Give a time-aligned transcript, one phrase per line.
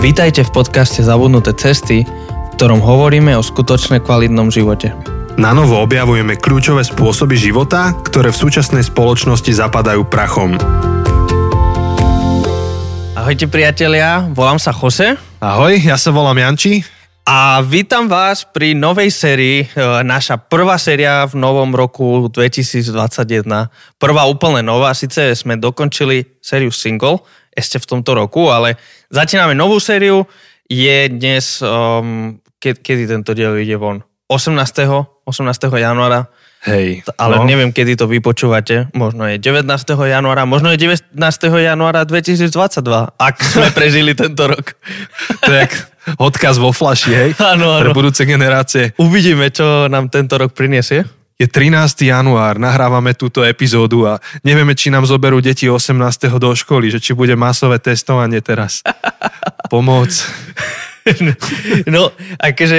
[0.00, 4.96] Vítajte v podcaste Zabudnuté cesty, v ktorom hovoríme o skutočne kvalitnom živote.
[5.36, 10.56] Na novo objavujeme kľúčové spôsoby života, ktoré v súčasnej spoločnosti zapadajú prachom.
[13.12, 16.80] Ahojte priatelia, volám sa Jose Ahoj, ja sa volám Janči.
[17.28, 23.68] a vítam vás pri novej sérii, e, naša prvá séria v novom roku 2021.
[24.00, 27.20] Prvá úplne nová, síce sme dokončili sériu single
[27.50, 28.78] ešte v tomto roku, ale
[29.10, 30.24] začíname novú sériu.
[30.70, 34.06] Je dnes, um, ke, kedy tento diel ide von?
[34.30, 34.54] 18.
[35.26, 35.82] 18.
[35.82, 36.30] januára,
[36.66, 37.02] Hej.
[37.18, 38.90] ale no, neviem, kedy to vy počúvate.
[38.94, 39.66] Možno je 19.
[40.06, 41.18] januára, možno je 19.
[41.58, 42.50] januára 2022,
[43.18, 44.74] ak sme prežili tento rok.
[45.42, 45.74] To je jak
[46.18, 47.30] odkaz vo flaši, hej?
[47.38, 48.94] Áno, Pre budúce generácie.
[48.98, 51.06] Uvidíme, čo nám tento rok priniesie.
[51.40, 52.04] Je 13.
[52.04, 55.96] január, nahrávame túto epizódu a nevieme, či nám zoberú deti 18.
[56.36, 58.84] do školy, že či bude masové testovanie teraz.
[59.72, 60.12] Pomoc.
[61.88, 62.78] No, akože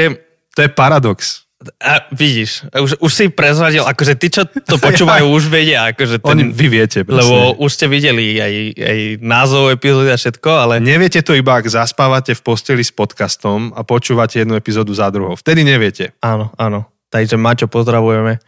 [0.54, 1.50] To je paradox.
[1.78, 6.30] A vidíš, už, už si prezvadil, akože tí, čo to počúvajú, už vedia, akože ten,
[6.30, 7.06] Oni, vy viete.
[7.06, 7.22] Presne.
[7.22, 11.70] lebo už ste videli aj, aj názov epizódy a všetko, ale Neviete to iba, ak
[11.70, 15.38] zaspávate v posteli s podcastom a počúvate jednu epizódu za druhou.
[15.38, 16.18] Vtedy neviete.
[16.22, 16.90] áno, áno.
[17.12, 18.40] Takže Maťo, pozdravujeme.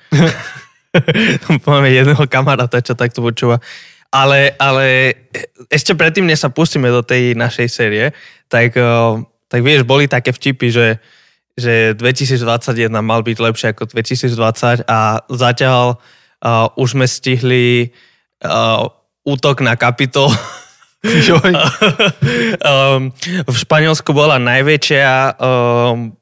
[1.68, 3.60] Máme jedného kamaráta, čo takto počúva.
[4.14, 5.18] Ale, ale
[5.68, 8.06] ešte predtým, než sa pustíme do tej našej série,
[8.48, 9.14] tak, eh,
[9.52, 10.88] tak vieš, boli také vtipy, že,
[11.60, 16.00] že 2021 mal byť lepšie ako 2020 a zatiaľ
[16.42, 17.94] uh, už sme stihli
[18.42, 18.90] uh,
[19.22, 20.34] útok na kapitol.
[22.64, 23.12] Um,
[23.54, 26.16] v Španielsku bola najväčšia um,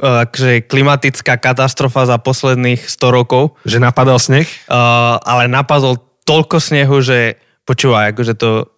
[0.00, 4.46] akože klimatická katastrofa za posledných 100 rokov, Že napadal sneh?
[4.66, 8.68] uh, ale napadol toľko snehu, že počúvaj, akože to,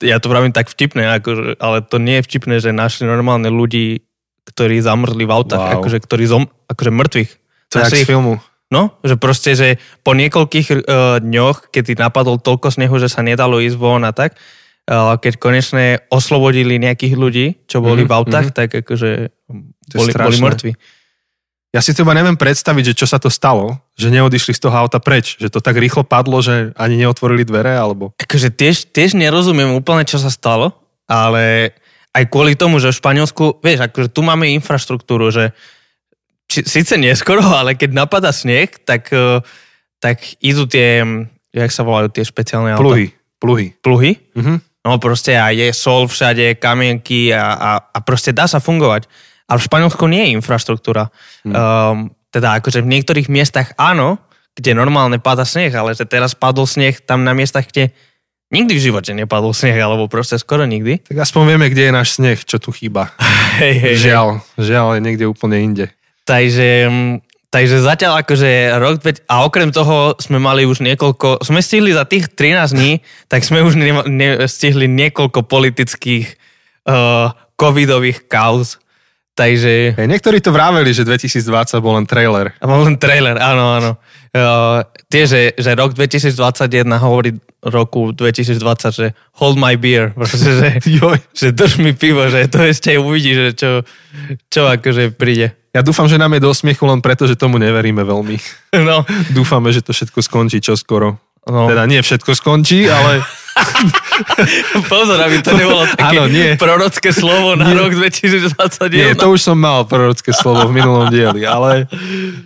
[0.00, 4.04] ja to vravím tak vtipne, akože, ale to nie je vtipné, že našli normálne ľudí,
[4.48, 5.74] ktorí zamrzli v autách, Wow.
[5.80, 7.30] akože, ktorí zom, akože mŕtvych.
[7.72, 8.34] To je Našli z filmu.
[8.72, 10.76] No, že proste, že po niekoľkých uh,
[11.20, 14.40] dňoch, keď napadol toľko snehu, že sa nedalo ísť von a tak,
[14.88, 18.54] keď konečne oslobodili nejakých ľudí, čo boli Mhm, v autách, mhm.
[18.54, 19.10] tak akože
[19.94, 20.72] boli, boli mŕtvi.
[21.72, 24.76] Ja si to iba neviem predstaviť, že čo sa to stalo, že neodišli z toho
[24.76, 28.12] auta preč, že to tak rýchlo padlo, že ani neotvorili dvere, alebo...
[28.20, 30.76] Akože tiež, tiež nerozumiem úplne, čo sa stalo,
[31.08, 31.72] ale
[32.12, 35.56] aj kvôli tomu, že v Španielsku, vieš, akože tu máme infraštruktúru, že
[36.44, 39.40] či, síce neskoro, ale keď napadá sneh, tak, uh,
[39.96, 41.00] tak idú tie,
[41.56, 42.84] jak sa volajú tie špeciálne auta?
[42.84, 43.66] Pluhy, pluhy.
[43.80, 44.20] Pluhy?
[44.36, 44.71] Mhm.
[44.82, 49.06] No proste a je sol všade, kamienky a, a, a proste dá sa fungovať.
[49.46, 51.10] Ale v Španielsku nie je infraštruktúra.
[51.46, 51.54] Hmm.
[51.54, 51.96] Um,
[52.34, 54.18] teda akože v niektorých miestach áno,
[54.56, 57.92] kde normálne pada sneh, ale že teraz padol sneh tam na miestach, kde
[58.52, 61.00] nikdy v živote nepadol sneh, alebo proste skoro nikdy.
[61.04, 63.12] Tak aspoň vieme, kde je náš sneh, čo tu chýba.
[63.60, 65.86] Hej, hej, Žiaľ, žiaľ je niekde úplne inde.
[66.24, 67.14] Takže, mm,
[67.52, 72.08] takže zatiaľ akože rok, dve- a okrem toho sme mali už niekoľko, sme stihli za
[72.08, 72.92] tých 13 dní,
[73.28, 76.26] tak sme už ne, ne, stihli niekoľko politických
[76.88, 78.80] uh, covidových kauz.
[79.32, 82.52] Takže, Hej, niektorí to vraveli, že 2020 bol len trailer.
[82.60, 83.90] a mám len trailer, áno, áno.
[84.32, 88.60] Uh, tie, že, že rok 2021 hovorí roku 2020,
[88.92, 89.06] že
[89.40, 90.68] hold my beer, proste, že,
[91.32, 93.70] že drž mi pivo, že to ešte uvidí, že čo,
[94.52, 95.61] čo akože príde.
[95.72, 98.36] Ja dúfam, že nám je do smiechu len preto, že tomu neveríme veľmi.
[98.84, 101.16] No, Dúfame, že to všetko skončí čoskoro.
[101.48, 101.60] no.
[101.68, 103.24] Teda nie všetko skončí, ale
[104.88, 106.56] Pozor, aby to nebolo také Áno, nie.
[106.56, 107.76] prorocké slovo na Nie.
[107.76, 108.88] rok 2021.
[108.92, 111.84] nie, to už som mal prorocké slovo v minulom dieli, ale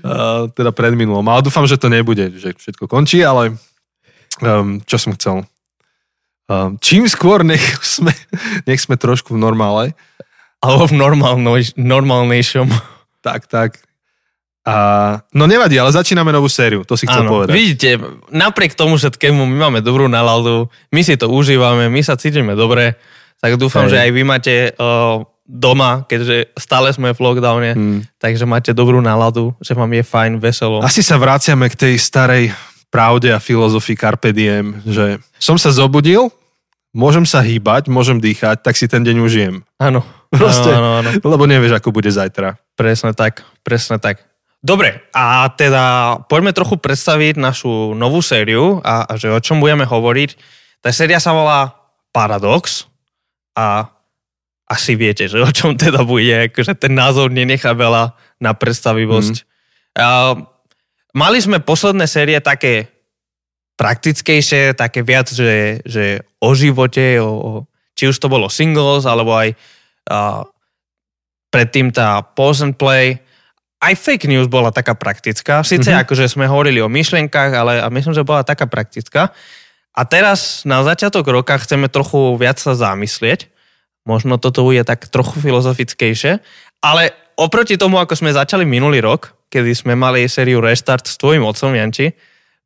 [0.03, 1.23] uh, teda pred minulom.
[1.31, 3.55] Ale dúfam, že to nebude, že všetko končí, ale
[4.43, 5.47] um, čo som chcel.
[6.47, 8.11] Um, čím skôr nech sme,
[8.67, 9.95] nech sme trošku v normále,
[10.59, 12.67] Alebo v normálnej, normálnejšom.
[13.27, 13.71] Tak, tak.
[14.63, 14.75] A,
[15.31, 17.55] no nevadí, ale začíname novú sériu, to si chcel Áno, povedať.
[17.55, 17.89] vidíte,
[18.31, 22.99] napriek tomu všetkému my máme dobrú náladu, my si to užívame, my sa cítime dobre,
[23.39, 23.91] tak dúfam, Hej.
[23.95, 28.01] že aj vy máte uh, doma, keďže stále sme v lockdowne, Hmm.
[28.19, 30.83] takže máte dobrú náladu, že vám je fajn, veselo.
[30.83, 32.51] Asi sa vraciame k tej starej
[32.91, 36.27] pravde a filozofii Carpe Diem, že som sa zobudil,
[36.97, 39.61] môžem sa hýbať, môžem dýchať, tak si ten deň užijem.
[39.77, 40.01] Áno,
[40.33, 40.73] Proste.
[40.73, 41.11] áno, áno, áno.
[41.21, 42.57] Lebo nevieš, ako bude zajtra.
[42.73, 44.25] Presne tak, presne tak.
[44.65, 49.85] Dobre, a teda poďme trochu predstaviť našu novú sériu a, a že o čom budeme
[49.85, 50.35] hovoriť.
[50.81, 51.77] Tá séria sa volá
[52.11, 52.89] Paradox
[53.53, 53.93] a
[54.67, 59.45] asi viete, že o čom teda bude, akože ten názov nenechá veľa na predstavivosť.
[59.45, 59.47] Mm.
[60.01, 60.07] A,
[61.15, 62.96] mali sme posledné série také
[63.77, 67.51] praktickejšie, také viac, že, že o živote, o, o
[67.97, 69.57] či už to bolo singles, alebo aj
[70.13, 70.45] uh,
[71.49, 73.17] predtým tá pause and play.
[73.81, 75.65] Aj fake news bola taká praktická.
[75.65, 76.05] Sice mm-hmm.
[76.05, 79.33] akože sme hovorili o myšlienkach, ale a myslím, že bola taká praktická.
[79.97, 83.49] A teraz na začiatok roka chceme trochu viac sa zamyslieť.
[84.05, 86.45] Možno toto bude tak trochu filozofickejšie.
[86.85, 91.41] Ale oproti tomu, ako sme začali minulý rok, kedy sme mali sériu Restart s tvojim
[91.49, 92.13] otcom, Janči,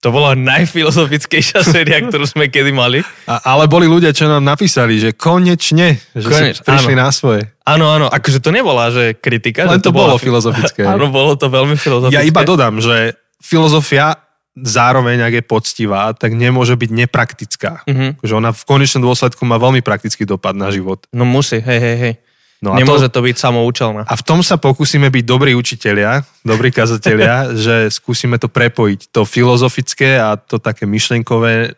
[0.01, 3.05] to bola najfilozofickejšia séria, ktorú sme kedy mali.
[3.29, 7.01] A, ale boli ľudia, čo nám napísali, že konečne, že Koneč, prišli áno.
[7.05, 7.43] na svoje.
[7.69, 9.69] Áno, áno, akože to nebola, že kritika.
[9.69, 10.83] Len že to, to bolo filozofické.
[10.91, 12.17] Áno, bolo to veľmi filozofické.
[12.19, 14.19] Ja iba dodám, že filozofia
[14.59, 17.87] zároveň, ak je poctivá, tak nemôže byť nepraktická.
[17.87, 18.11] Mm-hmm.
[18.25, 21.07] Že ona v konečnom dôsledku má veľmi praktický dopad na život.
[21.15, 22.15] No musí, hej, hej, hej.
[22.61, 24.05] No Nemôže to, to byť samoučelné.
[24.05, 29.25] A v tom sa pokúsime byť dobrí učitelia, dobrí kazatelia, že skúsime to prepojiť, to
[29.25, 31.73] filozofické a to také myšlenkové,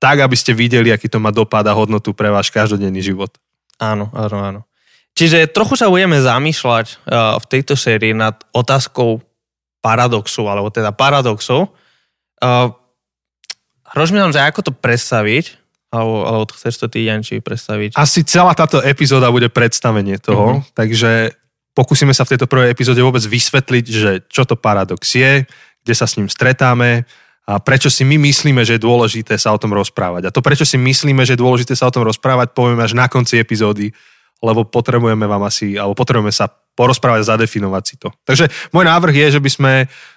[0.00, 3.34] tak, aby ste videli, aký to má dopad a hodnotu pre váš každodenný život.
[3.82, 4.60] Áno, áno, áno.
[5.18, 9.20] Čiže trochu sa budeme zamýšľať uh, v tejto sérii nad otázkou
[9.84, 11.74] paradoxu, alebo teda paradoxov.
[12.40, 12.72] Uh,
[13.92, 15.59] rozmýšľam, že ako to predstaviť,
[15.90, 17.98] alebo, alebo chceš to ty, Janči, predstaviť?
[17.98, 20.74] Asi celá táto epizóda bude predstavenie toho, uh-huh.
[20.78, 21.34] takže
[21.74, 25.44] pokúsime sa v tejto prvej epizóde vôbec vysvetliť, že čo to paradox je,
[25.82, 27.06] kde sa s ním stretáme
[27.50, 30.30] a prečo si my myslíme, že je dôležité sa o tom rozprávať.
[30.30, 33.10] A to, prečo si myslíme, že je dôležité sa o tom rozprávať, povieme až na
[33.10, 33.90] konci epizódy,
[34.38, 36.46] lebo potrebujeme vám asi, alebo potrebujeme sa
[36.78, 38.08] porozprávať a zadefinovať si to.
[38.22, 39.72] Takže môj návrh je, že by sme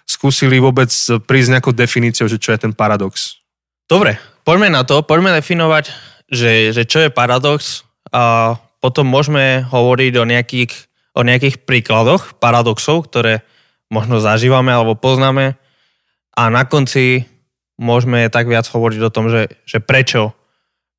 [0.05, 0.93] skúsili vôbec
[1.25, 3.41] prísť nejakou definíciou, že čo je ten paradox.
[3.89, 5.89] Dobre, poďme na to, poďme definovať,
[6.27, 10.71] že, že čo je paradox a potom môžeme hovoriť o nejakých,
[11.15, 13.41] o nejakých príkladoch paradoxov, ktoré
[13.87, 15.55] možno zažívame alebo poznáme
[16.35, 17.29] a na konci
[17.79, 20.35] môžeme tak viac hovoriť o tom, že, že prečo,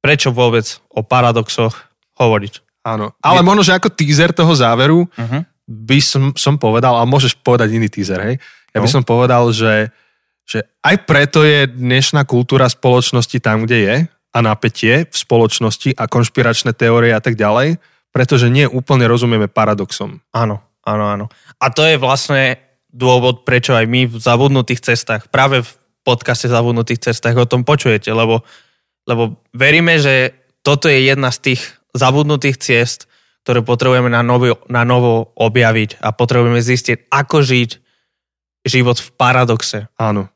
[0.00, 1.75] prečo vôbec o paradoxoch
[2.19, 2.64] hovoriť.
[2.85, 5.41] Áno, ale možno, že ako teaser toho záveru uh-huh.
[5.64, 8.37] by som, som povedal, a môžeš povedať iný teaser, hej?
[8.76, 8.94] Ja by no.
[9.00, 9.88] som povedal, že
[10.44, 13.96] že aj preto je dnešná kultúra spoločnosti tam, kde je
[14.35, 17.81] a napätie v spoločnosti a konšpiračné teórie a tak ďalej,
[18.12, 20.20] pretože nie úplne rozumieme paradoxom.
[20.37, 21.26] Áno, áno, áno.
[21.58, 22.61] A to je vlastne
[22.94, 25.70] dôvod, prečo aj my v zabudnutých cestách, práve v
[26.05, 28.44] podcaste Zabudnutých cestách o tom počujete, lebo,
[29.08, 31.62] lebo veríme, že toto je jedna z tých
[31.96, 33.08] zabudnutých ciest,
[33.43, 37.70] ktoré potrebujeme na novo, na novo objaviť a potrebujeme zistiť, ako žiť
[38.64, 39.88] život v paradoxe.
[39.96, 40.29] Áno.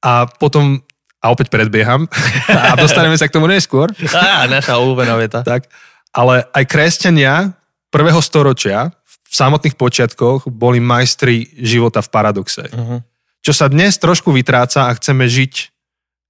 [0.00, 0.80] A potom,
[1.20, 2.08] a opäť predbieham,
[2.48, 3.92] a dostaneme sa k tomu neskôr.
[4.16, 5.44] Á, naša obľúbená veta.
[5.44, 5.68] Tak,
[6.10, 7.54] ale aj kresťania
[7.90, 8.94] prvého storočia
[9.30, 12.66] v samotných počiatkoch boli majstri života v paradoxe.
[12.66, 12.98] Uh-huh.
[13.46, 15.70] Čo sa dnes trošku vytráca a chceme žiť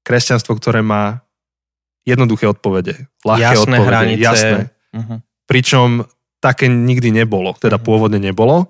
[0.04, 1.24] kresťanstvo, ktoré má
[2.04, 3.08] jednoduché odpovede.
[3.24, 3.88] Ľahké jasné odpovede.
[3.88, 4.24] Hranice.
[4.24, 4.60] Jasné.
[4.92, 5.18] Uh-huh.
[5.48, 6.04] Pričom
[6.40, 7.88] také nikdy nebolo, teda uh-huh.
[7.88, 8.68] pôvodne nebolo.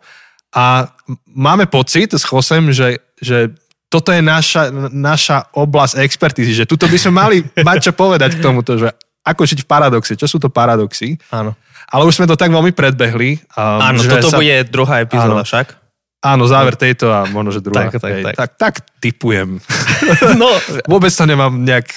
[0.50, 0.90] A
[1.30, 3.54] máme pocit s Chosem, že, že
[3.90, 7.36] toto je naša, naša oblasť expertízy, že tuto by sme mali
[7.68, 8.94] mať čo povedať k tomuto, že
[9.26, 11.18] ako žiť v paradoxe, čo sú to paradoxy.
[11.34, 11.52] Áno.
[11.90, 13.42] Ale už sme to tak veľmi predbehli.
[13.58, 14.38] Um, áno, toto sa...
[14.38, 15.76] bude druhá epizóda však.
[16.20, 17.88] Áno, záver tejto a možno, že druhá.
[17.88, 18.34] Tak, tak, Hej, tak.
[18.36, 19.58] tak, tak typujem.
[20.40, 20.48] no,
[20.84, 21.88] Vôbec to nemám nejak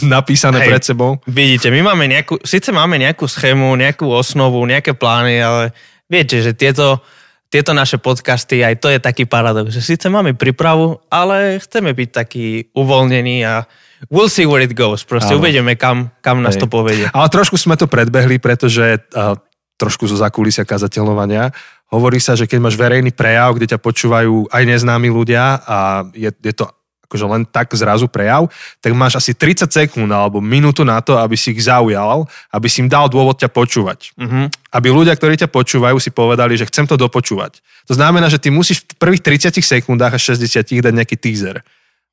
[0.00, 1.10] napísané Hej, pred sebou.
[1.28, 5.62] Vidíte, my máme nejakú, síce máme nejakú schému, nejakú osnovu, nejaké plány, ale
[6.08, 7.04] viete, že tieto
[7.46, 12.08] tieto naše podcasty, aj to je taký paradox, že síce máme prípravu, ale chceme byť
[12.10, 13.64] taký uvoľnení a
[14.10, 15.06] we'll see where it goes.
[15.06, 15.40] Proste Áno.
[15.40, 17.06] uvedeme, kam, kam nás to povedie.
[17.14, 19.38] Ale trošku sme to predbehli, pretože uh,
[19.78, 21.52] trošku zo zakulisia kazateľovania.
[21.92, 25.78] Hovorí sa, že keď máš verejný prejav, kde ťa počúvajú aj neznámi ľudia a
[26.10, 26.66] je, je to
[27.06, 28.50] akože len tak zrazu prejav,
[28.82, 32.82] tak máš asi 30 sekúnd alebo minútu na to, aby si ich zaujal, aby si
[32.82, 34.12] im dal dôvod ťa počúvať.
[34.18, 34.44] Mm-hmm.
[34.74, 37.62] Aby ľudia, ktorí ťa počúvajú, si povedali, že chcem to dopočúvať.
[37.86, 41.62] To znamená, že ty musíš v prvých 30 sekundách a 60 dať nejaký teaser.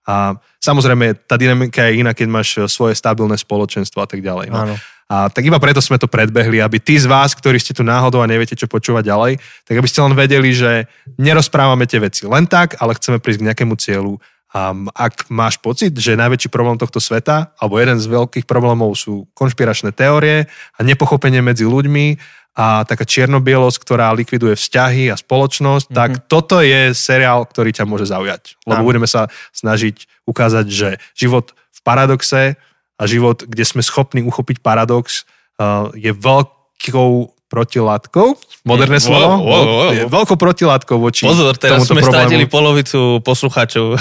[0.04, 4.52] A samozrejme, tá dynamika je iná, keď máš svoje stabilné spoločenstvo a tak ďalej.
[4.52, 4.76] No.
[5.12, 8.24] A tak iba preto sme to predbehli, aby tí z vás, ktorí ste tu náhodou
[8.24, 9.34] a neviete, čo počúvať ďalej,
[9.68, 10.88] tak aby ste len vedeli, že
[11.20, 14.18] nerozprávame tie veci len tak, ale chceme prísť k nejakému cieľu
[14.54, 19.26] Um, ak máš pocit, že najväčší problém tohto sveta, alebo jeden z veľkých problémov sú
[19.34, 20.46] konšpiračné teórie
[20.78, 22.22] a nepochopenie medzi ľuďmi
[22.54, 25.98] a taká čiernobielosť, ktorá likviduje vzťahy a spoločnosť, mm-hmm.
[25.98, 28.62] tak toto je seriál, ktorý ťa môže zaujať.
[28.70, 28.90] Lebo Áno.
[28.94, 29.26] budeme sa
[29.58, 32.54] snažiť ukázať, že život v paradoxe
[33.02, 35.26] a život, kde sme schopní uchopiť paradox,
[35.58, 38.38] uh, je veľkou protilátkou,
[38.70, 40.10] moderné slovo, wow, wow, wow.
[40.14, 42.50] veľkou protilátkou voči Pozor, teraz sme problému.
[42.50, 43.98] polovicu poslucháčov.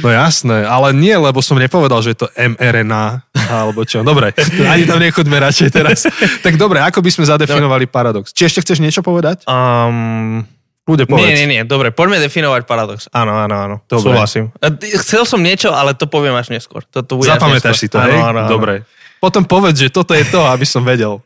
[0.00, 3.26] No jasné, ale nie, lebo som nepovedal, že je to mRNA.
[3.46, 4.00] Alebo čo?
[4.00, 4.32] Dobre,
[4.64, 6.06] ani tam nechoďme radšej teraz.
[6.40, 8.30] Tak dobre, ako by sme zadefinovali paradox?
[8.30, 9.44] Či ešte chceš niečo povedať?
[9.44, 10.46] Um,
[10.86, 11.22] Ľudia, povedz.
[11.22, 12.98] nie, nie, nie, dobre, poďme definovať paradox.
[13.12, 14.10] Áno, áno, áno, Dobre.
[14.10, 14.48] súhlasím.
[14.56, 16.80] T- Chcel som niečo, ale to poviem až neskôr.
[16.90, 18.00] To, to bude Zapamätáš si neskôr.
[18.00, 18.16] to, hej?
[18.16, 18.50] Áno, áno, áno.
[18.50, 18.74] Dobre.
[19.20, 21.20] Potom povedz, že toto je to, aby som vedel.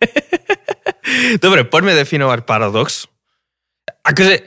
[1.45, 3.07] Dobre, poďme definovať paradox.
[4.03, 4.45] Akože,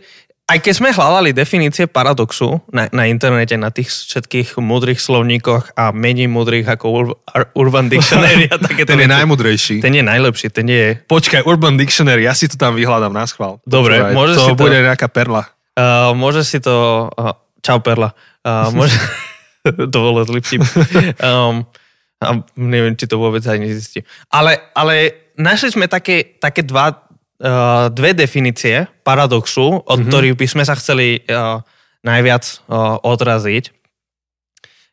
[0.47, 5.91] aj keď sme hľadali definície paradoxu na, na internete, na tých všetkých múdrych slovníkoch a
[5.91, 9.83] menej múdrych ako Ur- Ur- Urban Dictionary a takéto Ten je najmudrejší.
[9.83, 11.03] Ten je najlepší, ten je...
[11.03, 13.59] Počkaj, Urban Dictionary, ja si to tam vyhľadám na schvál.
[13.67, 15.43] Dobre, Počúvaj, môžeš to si to- bude nejaká perla.
[15.75, 17.07] Uh, môže si to...
[17.19, 18.15] Uh, čau, Perla.
[18.47, 18.95] Uh, môže...
[19.91, 20.63] to bolo zlý vtip.
[21.19, 21.67] Um,
[22.23, 24.07] a neviem, či to vôbec aj nezistím.
[24.31, 27.05] Ale, ale našli sme také, také dva,
[27.41, 30.09] uh, dve definície paradoxu, od mm-hmm.
[30.09, 31.61] ktorých by sme sa chceli uh,
[32.01, 33.73] najviac uh, odraziť.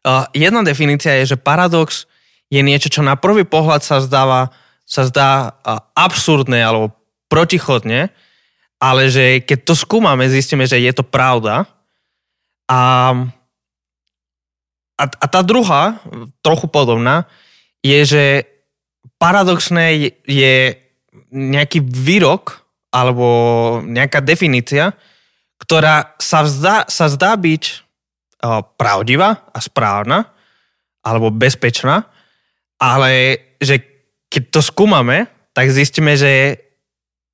[0.05, 2.05] Uh, jedna definícia je, že paradox
[2.53, 4.53] je niečo, čo na prvý pohľad sa zdáva,
[4.85, 6.93] sa zdá uh, absurdné alebo
[7.33, 8.13] protichodne,
[8.77, 11.65] ale že keď to skúmame, zistíme, že je to pravda.
[12.69, 13.13] A,
[15.01, 16.01] a, a tá druhá,
[16.45, 17.25] trochu podobná,
[17.81, 18.25] je, že
[19.17, 20.55] paradoxné je, je
[21.35, 22.63] nejaký výrok
[22.95, 23.27] alebo
[23.83, 24.95] nejaká definícia,
[25.59, 27.83] ktorá sa, zdá, sa zdá byť
[28.79, 30.31] pravdivá a správna
[31.03, 32.07] alebo bezpečná,
[32.79, 33.83] ale že
[34.31, 35.27] keď to skúmame,
[35.57, 36.59] tak zistíme, že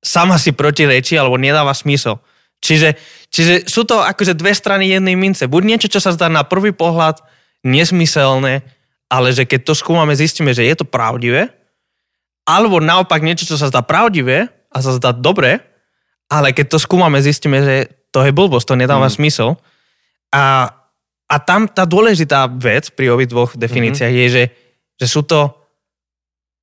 [0.01, 2.17] sama si protirečí alebo nedáva smysel.
[2.61, 2.93] Čiže,
[3.29, 5.49] čiže sú to akože dve strany jednej mince.
[5.49, 7.21] Buď niečo, čo sa zdá na prvý pohľad
[7.65, 8.65] nesmyselné,
[9.09, 11.49] ale že keď to skúmame, zistíme, že je to pravdivé,
[12.45, 15.61] alebo naopak niečo, čo sa zdá pravdivé a sa zdá dobre,
[16.31, 17.75] ale keď to skúmame, zistíme, že
[18.11, 19.15] to je blbosť, to nedáva mm.
[19.15, 19.59] smysel.
[20.31, 20.67] A,
[21.27, 24.31] a tam tá dôležitá vec pri obi dvoch definíciách mm-hmm.
[24.31, 24.43] je, že,
[24.99, 25.61] že sú to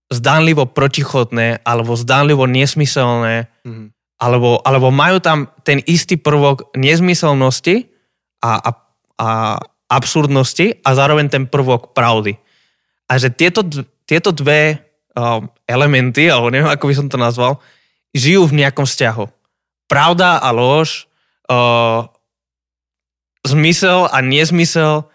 [0.08, 3.92] zdánlivo protichodné alebo zdánlivo nesmyselné Mhm.
[4.18, 7.92] alebo, alebo majú tam ten istý prvok nezmyselnosti
[8.40, 8.70] a, a,
[9.20, 9.28] a
[9.88, 12.40] absurdnosti a zároveň ten prvok pravdy.
[13.08, 13.64] A že tieto,
[14.04, 14.87] tieto dve
[15.66, 17.60] elementy, alebo neviem, ako by som to nazval,
[18.14, 19.24] žijú v nejakom vzťahu.
[19.88, 21.08] Pravda a lož,
[21.48, 22.08] uh,
[23.44, 25.08] zmysel a nezmysel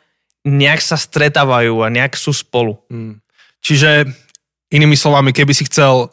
[0.44, 2.76] nejak sa stretávajú a nejak sú spolu.
[2.92, 3.24] Mm.
[3.64, 4.12] Čiže
[4.74, 6.12] inými slovami, keby si chcel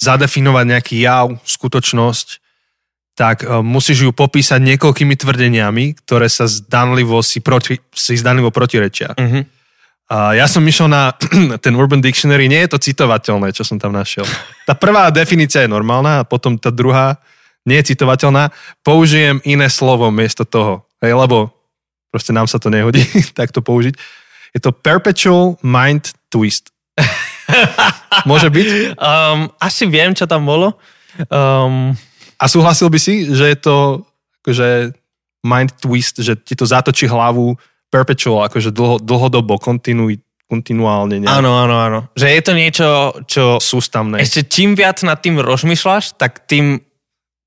[0.00, 2.28] zadefinovať nejaký jav, skutočnosť,
[3.18, 9.14] tak uh, musíš ju popísať niekoľkými tvrdeniami, ktoré sa zdanlivo si, proti, si zdanlivo protirečia.
[9.14, 9.42] Uh-huh.
[10.08, 11.12] A ja som išiel na
[11.64, 14.24] ten Urban Dictionary, nie je to citovateľné, čo som tam našiel.
[14.64, 17.20] Tá prvá definícia je normálna a potom tá druhá
[17.68, 18.48] nie je citovateľná.
[18.80, 21.52] Použijem iné slovo miesto toho, hej, lebo
[22.08, 23.04] proste nám sa to nehodí
[23.38, 23.94] tak to použiť.
[24.56, 26.72] Je to perpetual mind twist.
[28.28, 28.96] Môže byť?
[28.96, 30.72] Um, asi viem, čo tam bolo.
[31.28, 31.92] Um,
[32.40, 34.08] A súhlasil by si, že je to
[34.40, 34.96] akože
[35.44, 40.12] mind twist, že ti to zatočí hlavu perpetual, akože dlho, dlhodobo, kontinu,
[40.48, 41.20] kontinuálne.
[41.20, 42.00] nejak áno, áno, áno.
[42.16, 42.88] Že je to niečo,
[43.28, 44.20] čo Sústavné.
[44.20, 46.80] ešte čím viac nad tým rozmýšľaš, tak tým,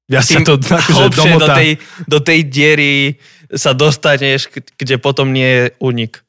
[0.05, 1.09] Ja sa tým to akože
[1.41, 1.69] do tej,
[2.05, 2.93] do tej diery
[3.51, 6.21] sa dostaneš, kde potom nie je únik.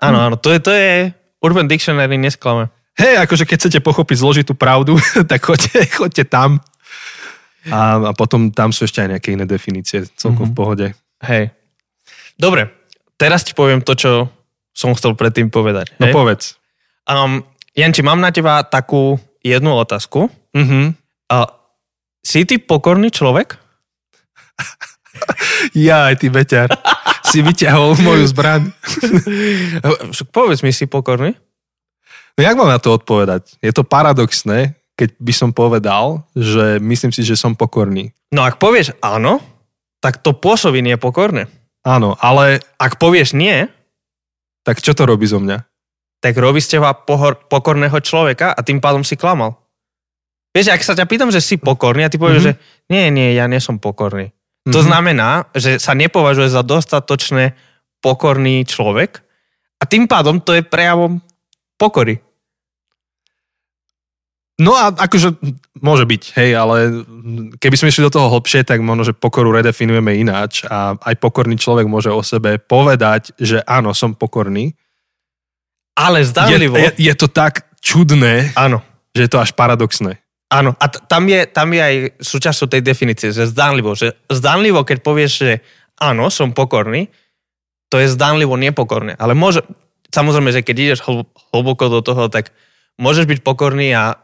[0.00, 0.24] Áno, Hm.
[0.24, 1.12] áno, to je, to je
[1.44, 2.72] Urban Dictionary nesklame.
[2.94, 4.96] Hej, akože keď chcete pochopiť zložitú pravdu,
[5.30, 6.62] tak choďte, choďte tam.
[7.68, 10.52] A, a potom tam sú ešte aj nejaké iné definície, celkom mm-hmm.
[10.52, 10.86] v pohode.
[11.24, 11.50] Hej.
[12.36, 12.83] Dobre,
[13.24, 14.28] teraz ti poviem to, čo
[14.76, 15.96] som chcel predtým povedať.
[15.96, 16.12] No hej?
[16.12, 16.60] povedz.
[17.08, 17.40] Um,
[17.72, 20.28] Janči, mám na teba takú jednu otázku.
[20.52, 20.84] Mm-hmm.
[21.32, 21.48] Uh,
[22.20, 23.56] si ty pokorný človek?
[25.72, 26.68] Ja aj ty beťar.
[27.30, 28.74] si vyťahol moju zbraň.
[30.34, 31.38] Povedz mi, si pokorný?
[32.34, 33.54] No jak mám na to odpovedať?
[33.62, 38.10] Je to paradoxné, keď by som povedal, že myslím si, že som pokorný.
[38.34, 39.38] No ak povieš áno,
[40.02, 41.46] tak to pôsobí nepokorné.
[41.84, 43.68] Áno, ale Ak povieš nie,
[44.64, 45.60] tak čo to robí zo mňa?
[46.24, 49.60] tak robí z teba pohor, pokorného človeka a tým pádom si klamal.
[50.56, 52.48] Vieš, ak sa ťa pýtam, že si pokorný a ty povieš, Mhm.
[52.48, 52.88] mm-hmm.
[52.88, 54.32] že nie, nie, ja nie som pokorný.
[54.32, 54.72] Mm-hmm.
[54.72, 54.86] To Mhm.
[54.88, 57.52] znamená, že sa nepovažuje za dostatočne
[58.00, 59.20] pokorný človek
[59.76, 61.20] a tým pádom to je prejavom
[61.76, 62.24] pokory.
[64.54, 65.34] No a akože
[65.82, 67.02] môže byť, hej, ale
[67.58, 71.58] keby sme išli do toho hlbšie, tak možno, že pokoru redefinujeme ináč a aj pokorný
[71.58, 74.78] človek môže o sebe povedať, že áno, som pokorný.
[75.98, 76.78] Ale Je, zdanlivo...
[76.78, 78.78] je, je to tak čudné, Áno,
[79.10, 80.22] že je to až paradoxné.
[80.54, 80.78] áno.
[80.78, 83.98] A t- tam, je, tam je aj súčasťou tej definície, že zdanlivo.
[83.98, 85.52] Že zdanlivo, keď povieš, že
[85.98, 87.10] áno, som pokorný,
[87.90, 89.18] to je zdanlivo nepokorné.
[89.18, 89.66] Ale môže,
[90.14, 92.54] samozrejme, že keď ideš hl- hlboko do toho, tak
[93.02, 94.18] môžeš byť pokorný a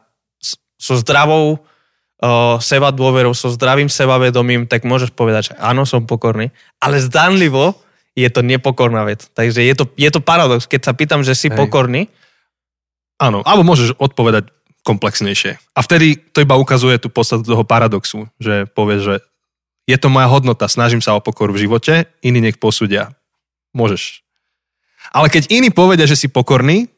[0.80, 6.48] so zdravou uh, seba dôverou, so zdravým sebavedomím, tak môžeš povedať, že áno, som pokorný,
[6.80, 7.76] ale zdanlivo
[8.16, 9.28] je to nepokorná vec.
[9.36, 10.64] Takže je to, je to paradox.
[10.64, 11.60] Keď sa pýtam, že si Hej.
[11.60, 12.08] pokorný,
[13.20, 14.48] Áno, alebo môžeš odpovedať
[14.80, 15.60] komplexnejšie.
[15.76, 19.16] A vtedy to iba ukazuje tú podstatu toho paradoxu, že povieš, že
[19.84, 23.12] je to moja hodnota, snažím sa o pokoru v živote, iní nech posúdia.
[23.76, 24.24] Môžeš.
[25.12, 26.88] Ale keď iní povedia, že si pokorný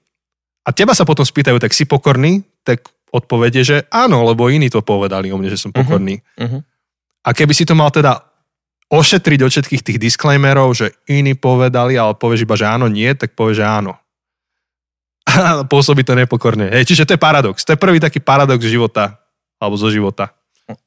[0.62, 4.81] a teba sa potom spýtajú, tak si pokorný, tak odpovedie, že áno, lebo iní to
[4.81, 6.25] povedali o mne, že som pokorný.
[6.40, 6.64] uh-huh.
[7.23, 8.19] A keby si to mal teda
[8.88, 13.33] ošetriť od všetkých tých disclaimerov, že iní povedali, ale povieš iba, že áno, nie, tak
[13.33, 13.92] povieš, že áno.
[15.28, 16.69] A pôsobí to nepokorne.
[16.73, 17.62] Hej, čiže to je paradox.
[17.64, 19.23] To je prvý taký paradox života,
[19.61, 20.33] alebo zo života.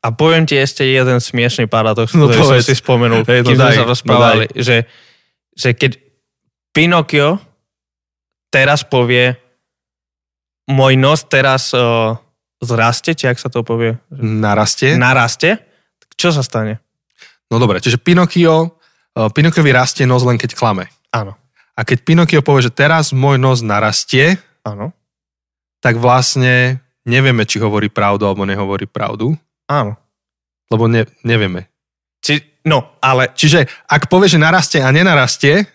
[0.01, 2.65] A poviem ti ešte jeden smiešný paradox, No ktorý som povedz.
[2.67, 4.77] si spomenul, Hej, no keď sme daj, sa no rozprávali, že,
[5.53, 5.91] že keď
[6.75, 7.39] Pinokio
[8.51, 9.35] teraz povie
[10.65, 12.17] môj nos teraz uh,
[12.59, 14.97] zrastie, či ak sa to povie, Narastie.
[14.97, 15.61] narastie,
[16.01, 16.81] tak čo sa stane?
[17.51, 18.73] No dobre, čiže Pinokio,
[19.13, 20.89] uh, Pinokiovi rastie nos len keď klame.
[21.13, 21.37] Áno.
[21.75, 24.95] A keď Pinokio povie, že teraz môj nos narastie, Áno.
[25.83, 29.35] tak vlastne nevieme, či hovorí pravdu alebo nehovorí pravdu,
[29.69, 29.93] Áno.
[30.71, 31.69] lebo ne, nevieme.
[32.25, 35.67] Či, no, ale Čiže ak povie, že narastie a nenarastie,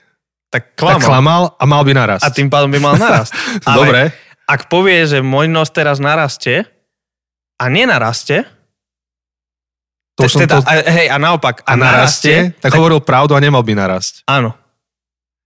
[0.50, 0.98] tak klamal.
[0.98, 1.06] tak klamal.
[1.06, 2.24] klamal a mal by narast.
[2.26, 3.30] A tým pádom by mal narast.
[3.70, 4.02] Ale Dobre.
[4.50, 6.66] Ak povie, že môj nos teraz narastie
[7.54, 8.42] a nenarastie,
[10.18, 10.66] To som teda, to...
[10.66, 14.26] a, hej, a naopak, A narastie, tak hovoril pravdu a nemal by narasť.
[14.26, 14.52] Áno.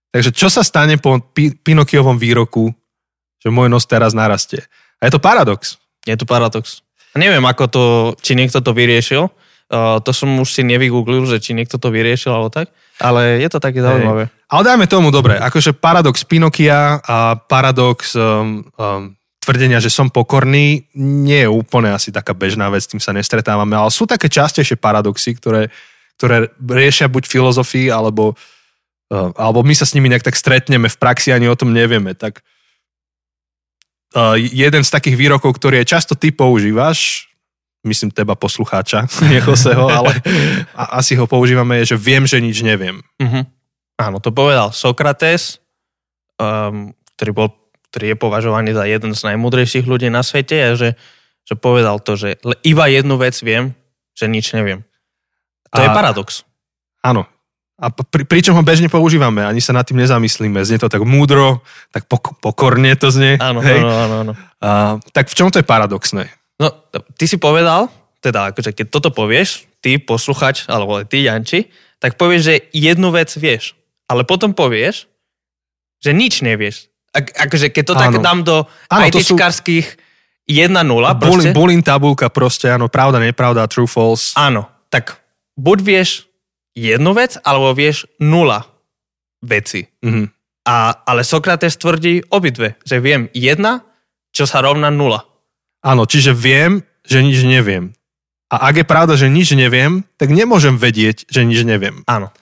[0.08, 2.72] Takže čo sa stane po Pi- Pinokiovom výroku,
[3.38, 4.64] že môj nos teraz narastie?
[4.98, 5.76] A je to paradox.
[6.08, 6.80] Je to paradox.
[7.12, 7.84] A Neviem, ako to,
[8.24, 9.28] či niekto to vyriešil.
[9.72, 12.68] Uh, to som už si nevygooglil, že či niekto to vyriešil alebo tak.
[13.00, 14.28] Ale je to také zaujímavé.
[14.52, 20.84] Ale dajme tomu, dobre, akože paradox Pinokia a paradox um, um, tvrdenia, že som pokorný,
[21.00, 24.76] nie je úplne asi taká bežná vec, s tým sa nestretávame, ale sú také častejšie
[24.76, 25.72] paradoxy, ktoré,
[26.20, 28.36] ktoré riešia buď filozofii, alebo,
[29.10, 32.12] uh, alebo my sa s nimi nejak tak stretneme v praxi, ani o tom nevieme.
[32.12, 32.44] Tak
[34.14, 37.32] uh, jeden z takých výrokov, ktorý je často ty používaš,
[37.84, 40.16] myslím teba poslucháča, nie Joseho, ale
[40.72, 43.04] a, asi ho používame, je, že viem, že nič neviem.
[43.20, 43.44] Uh-huh.
[44.00, 45.62] Áno, to povedal Sokrates,
[46.40, 47.48] um, ktorý, bol,
[47.92, 50.98] ktorý je považovaný za jeden z najmudrejších ľudí na svete a že,
[51.46, 53.76] že povedal to, že iba jednu vec viem,
[54.18, 54.82] že nič neviem.
[55.70, 56.42] To A- je paradox.
[57.04, 57.28] Áno.
[57.74, 60.62] A pri, pričom ho bežne používame, ani sa nad tým nezamyslíme.
[60.62, 61.58] Znie to tak múdro,
[61.90, 63.34] tak pok- pokorne to znie.
[63.42, 63.82] Áno, hej.
[63.82, 64.32] áno, áno, áno.
[64.62, 64.68] A,
[65.10, 66.30] tak v čom to je paradoxné?
[66.60, 66.70] No,
[67.18, 67.90] ty si povedal,
[68.22, 73.28] teda akože keď toto povieš, ty posluchač, alebo ty Janči, tak povieš, že jednu vec
[73.36, 73.74] vieš.
[74.06, 75.08] Ale potom povieš,
[76.00, 76.88] že nič nevieš.
[77.14, 78.22] Ak, akože keď to tak Áno.
[78.22, 78.56] dám do
[78.90, 79.86] Áno, to sú- ITčkarských
[80.44, 80.84] 1-0,
[81.16, 84.36] Bulin, bulin tabulka proste, áno, pravda, nepravda, true, false.
[84.36, 85.16] áno, tak
[85.56, 86.28] buď vieš
[86.76, 88.68] jednu vec, alebo vieš nula
[89.40, 89.88] veci.
[90.04, 90.28] Mhm.
[90.64, 93.84] A, ale Sokrates tvrdí obidve, že viem jedna,
[94.32, 95.24] čo sa rovná nula.
[95.84, 97.92] Áno, čiže viem, že nič neviem.
[98.48, 102.00] A ak je pravda, že nič neviem, tak nemôžem vedieť, že nič neviem.
[102.08, 102.32] Áno.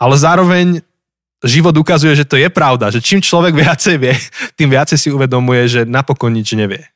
[0.00, 0.80] Ale zároveň
[1.44, 4.16] život ukazuje, že to je pravda, že čím človek viacej vie,
[4.58, 6.88] tým viacej si uvedomuje, že napokon nič nevie.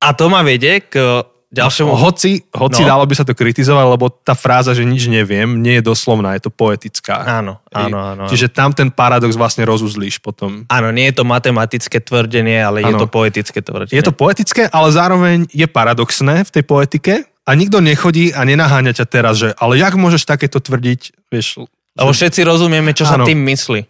[0.00, 1.94] A to ma vedie k ďalšiemu...
[1.94, 2.88] Hoci, hoci No.
[2.90, 6.46] dalo by sa to kritizovať, lebo tá fráza, že nič neviem, nie je doslovná, je
[6.46, 7.22] to poetická.
[7.40, 8.22] Áno, áno, áno.
[8.26, 10.66] Čiže tam ten paradox vlastne rozuzlíš potom.
[10.66, 13.00] Áno, nie je to matematické tvrdenie, ale je Áno.
[13.02, 13.94] to poetické tvrdenie.
[13.94, 17.12] Je to poetické, ale zároveň je paradoxné v tej poetike
[17.46, 21.62] a nikto nechodí a nenaháňa ťa teraz, že ale jak môžeš takéto tvrdiť, vieš,
[21.96, 23.24] Lebo všetci rozumieme, čo sa Áno.
[23.24, 23.80] tým myslí.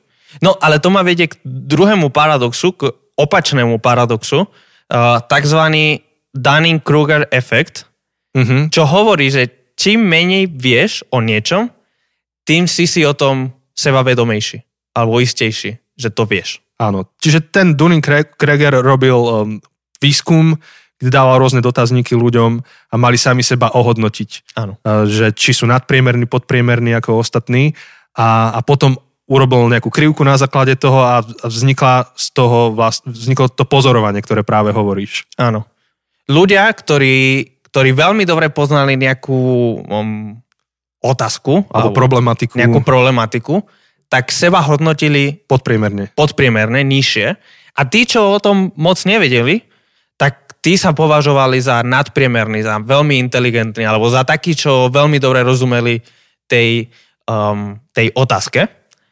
[0.44, 6.04] No, ale to ma vedie k druhému paradoxu, k opačnému paradoxu, uh, takzvaný
[6.36, 7.88] Dunning-Kruger efekt,
[8.36, 8.68] uh-huh.
[8.68, 11.72] čo hovorí, že čím menej vieš o niečom,
[12.46, 14.62] tým si si o tom sebavedomejší
[14.96, 16.64] alebo istejší, že to vieš.
[16.80, 19.60] Áno, čiže ten Dunning-Kruger robil um,
[20.00, 20.56] výskum,
[20.96, 24.80] kde dával rôzne dotazníky ľuďom a mali sami seba ohodnotiť, Áno.
[24.80, 27.76] uh, že či sú nadpriemerní, podpriemerní ako ostatní
[28.16, 28.96] a, a potom
[29.26, 34.22] urobil nejakú krivku na základe toho a a vznikla z toho vlast, vzniklo to pozorovanie,
[34.22, 35.26] ktoré práve hovoríš.
[35.36, 35.66] Áno.
[36.26, 39.38] Ľudia, ktorí, ktorí veľmi dobre poznali nejakú
[39.86, 40.34] um,
[40.98, 43.62] otázku Alebo problematiku nejakú problematiku,
[44.10, 46.14] tak seba hodnotili podpriemerne.
[46.14, 47.26] podpriemerné, nižšie.
[47.76, 49.66] A tí, čo o tom moc nevedeli,
[50.16, 55.44] tak tí sa považovali za nadpriemerní, za veľmi inteligentní, alebo za takí, čo veľmi dobre
[55.44, 56.00] rozumeli
[56.48, 56.88] tej,
[57.28, 58.66] um, tej otázke.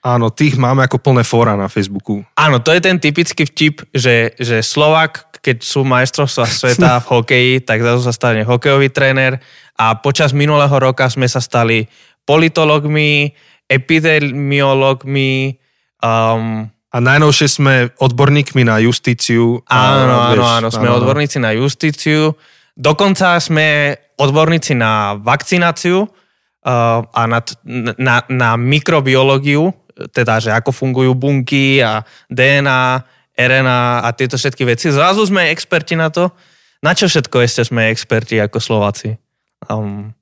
[0.05, 2.23] Áno, tých máme ako plné fóra na Facebooku.
[2.37, 7.53] Áno, to je ten typický vtip, že, že Slovak, keď sú majstrovstvá sveta v hokeji,
[7.69, 9.37] tak zase sa stane hokejový tréner
[9.77, 11.85] a počas minulého roka sme sa stali
[12.25, 13.37] politologmi,
[13.69, 15.61] epidemiologmi,
[16.01, 19.59] um, A najnovšie sme odborníkmi na justíciu.
[19.67, 22.39] Áno, a, áno, áno, sme odborníci na justíciu.
[22.79, 27.43] Dokonca sme odborníci na vakcináciu uh, a na,
[27.99, 29.75] na, na mikrobiológiu,
[30.15, 33.03] teda, že ako fungujú bunky a DNA,
[33.35, 34.95] RNA a tieto všetky veci.
[34.95, 36.31] Zrazu sme experti na to.
[36.85, 39.17] Na čo všetko ešte sme experti ako Slováci?
[39.67, 40.13] Um,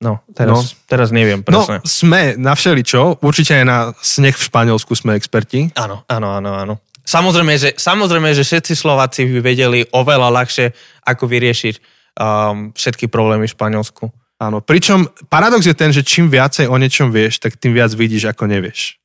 [0.00, 0.60] no, teraz, no.
[0.86, 1.82] teraz neviem No, presne.
[1.84, 3.20] sme na všeličo.
[3.20, 5.74] Určite aj na sneh v Španielsku sme experti.
[5.74, 6.74] Áno, áno, áno, áno.
[7.04, 10.66] Samozrejme, že, samozrejme, že všetci Slováci by vedeli oveľa ľahšie,
[11.04, 11.74] ako vyriešiť
[12.16, 14.08] um, všetky problémy v Španielsku.
[14.40, 18.32] Áno, pričom paradox je ten, že čím viacej o niečom vieš, tak tým viac vidíš,
[18.32, 18.98] ako nevieš.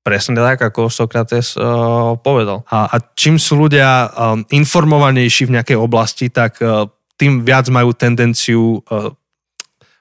[0.00, 2.64] Presne tak, ako Sokrates uh, povedal.
[2.72, 6.88] A, a čím sú ľudia um, informovanejší v nejakej oblasti, tak uh,
[7.20, 9.12] tým viac majú tendenciu uh,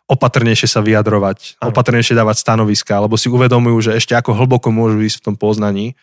[0.09, 1.75] opatrnejšie sa vyjadrovať, Áno.
[1.75, 5.93] opatrnejšie dávať stanoviska, lebo si uvedomujú, že ešte ako hlboko môžu ísť v tom poznaní.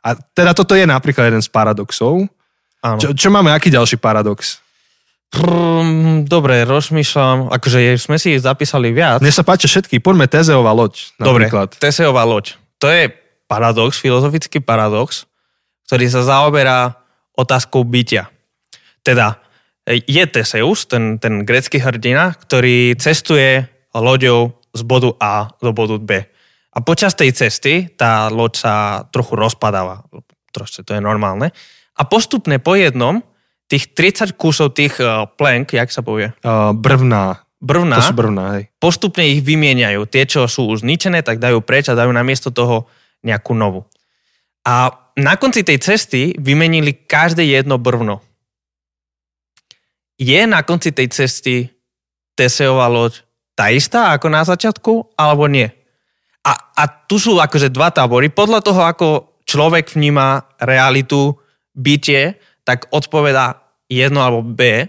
[0.00, 2.26] A teda toto je napríklad jeden z paradoxov.
[2.82, 4.58] Čo, čo máme, aký ďalší paradox?
[5.30, 9.22] Prm, dobre, rozmýšľam, akože sme si zapísali viac.
[9.22, 11.78] Mne sa páči všetky, poďme Tezeová loď Dobre, napríklad.
[11.78, 12.58] Teseová loď.
[12.82, 13.21] To je
[13.52, 15.28] paradox, filozofický paradox,
[15.84, 16.96] ktorý sa zaoberá
[17.36, 18.32] otázkou bytia.
[19.04, 19.36] Teda
[19.84, 26.00] e, je Teseus, ten, ten grecký hrdina, ktorý cestuje loďou z bodu A do bodu
[26.00, 26.24] B.
[26.72, 28.74] A počas tej cesty tá loď sa
[29.12, 30.08] trochu rozpadáva.
[30.56, 31.52] Trošku to je normálne.
[31.92, 33.20] A postupne po jednom
[33.68, 37.44] tých 30 kusov tých uh, plank, jak sa povie, Uh, brvná.
[37.60, 38.64] brvna, To sú brvná, hej.
[38.80, 40.08] postupne ich vymieňajú.
[40.08, 42.88] Tie, čo sú už zničené, tak dajú preč a dajú namiesto toho
[43.22, 43.86] nejakú novú.
[44.62, 48.22] A na konci tej cesty vymenili každé jedno brvno.
[50.18, 51.66] Je na konci tej cesty
[52.32, 55.68] Teseová loď tá istá ako na začiatku, alebo nie?
[56.42, 58.32] A, a tu sú akože dva tábory.
[58.32, 59.08] Podľa toho, ako
[59.44, 61.36] človek vníma realitu,
[61.76, 64.88] bytie, tak odpoveda jedno alebo B,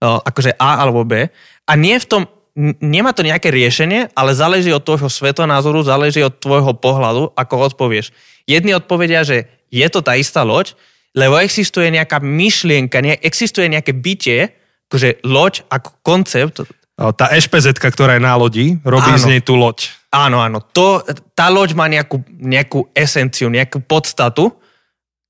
[0.00, 1.28] o, akože A alebo B.
[1.68, 2.22] A nie v tom,
[2.58, 8.10] nemá to nejaké riešenie, ale záleží od tvojho svetonázoru, záleží od tvojho pohľadu, ako odpovieš.
[8.50, 10.74] Jedni odpovedia, že je to tá istá loď,
[11.14, 14.50] lebo existuje nejaká myšlienka, ne, existuje nejaké bytie,
[14.90, 16.66] akože loď ako koncept,
[16.98, 19.22] Tá ešpezetka, ktorá je na lodi, robí Áno.
[19.22, 19.86] z nej tú loď.
[20.10, 20.58] Áno, áno.
[20.74, 20.98] To,
[21.30, 24.50] tá loď má nejakú, nejakú esenciu, nejakú podstatu,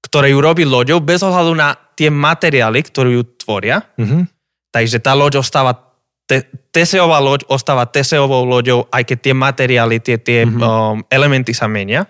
[0.01, 3.85] ktoré ju robí loďou bez ohľadu na tie materiály, ktoré ju tvoria.
[4.01, 4.25] Mhm.
[4.73, 5.77] Takže tá loď ostáva,
[6.29, 10.61] te, Teseová loď ostáva Teseovou loďou, aj keď tie materiály, tie, tie mm-hmm.
[10.61, 12.05] um, elementy sa menia.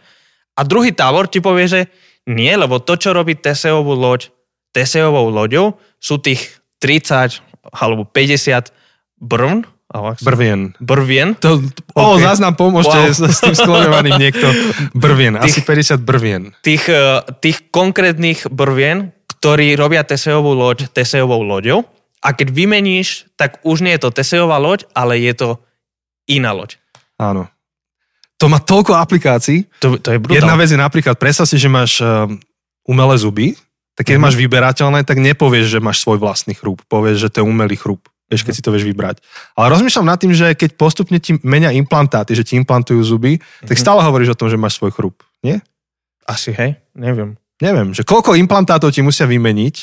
[0.59, 1.81] A druhý tábor ti povie, že
[2.26, 4.35] nie, lebo to, čo robí Teseovú loď
[4.74, 7.40] Teseovou loďou, sú tých 30
[7.72, 8.74] alebo 50
[9.22, 9.64] brvn,
[10.20, 10.76] Brvien.
[10.76, 11.64] brvien, To,
[11.96, 12.20] o, OK.
[12.20, 13.09] záznam, pomôžte Wow.
[13.09, 14.44] s, s tým skloňovaným niekto.
[14.92, 16.52] Brvien, asi 50 brvien.
[16.61, 16.92] tých,
[17.40, 21.88] tých konkrétnych brvien, ktorí robia Teseovú loď Teseovou loďou.
[22.18, 25.48] A keď vymeníš, tak už nie je to Teseová loď, ale je to
[26.26, 26.76] iná loď.
[27.16, 27.46] Áno.
[28.38, 29.66] To má toľko aplikácií.
[29.83, 30.38] To, to je brutál.
[30.38, 32.38] Jedna vec je napríklad, predstav si, že máš um,
[32.87, 33.46] umelé zuby,
[33.98, 34.22] tak keď Mhm.
[34.22, 36.78] máš vyberateľné, tak nepovieš, že máš svoj vlastný chrúb.
[36.87, 37.98] Povieš, že to je umelý chrúb.
[38.31, 38.46] Vieš, Mhm.
[38.46, 39.16] keď si to vieš vybrať.
[39.59, 43.74] Ale rozmýšľam nad tým, že keď postupne ti menia implantáty, že ti implantujú zuby, tak
[43.74, 43.83] Mhm.
[43.83, 45.18] stále hovoríš o tom, že máš svoj chrúb.
[45.42, 45.59] Nie?
[46.22, 46.78] Asi, hej?
[46.94, 47.35] Neviem.
[47.59, 49.74] Neviem, že koľko implantátov ti musia vymeniť,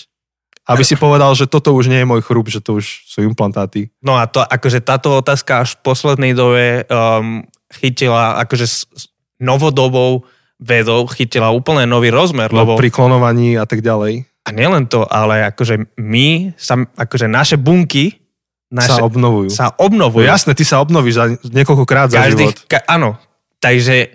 [0.65, 3.93] aby si povedal, že toto už nie je môj chrúb, že to už sú implantáty.
[4.01, 8.89] No a to, akože táto otázka až v poslednej dobe um, chytila, akože s,
[9.37, 10.25] novodobou
[10.57, 12.73] vedou chytila úplne nový rozmer, lebo...
[12.75, 12.81] Lebo...
[12.81, 18.25] Pri klonovaní a tak ďalej A nielen to, ale akože my, sa, akože naše bunky
[18.71, 19.49] naše, sa obnovujú.
[19.53, 20.25] sa No obnovujú.
[20.25, 22.57] jasné, ty sa obnovíš za niekoľkokrát za život.
[22.65, 23.21] Ka, áno,
[23.61, 24.09] takže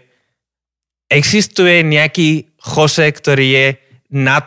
[1.07, 3.67] existuje nejaký Jose, ktorý je
[4.11, 4.47] nad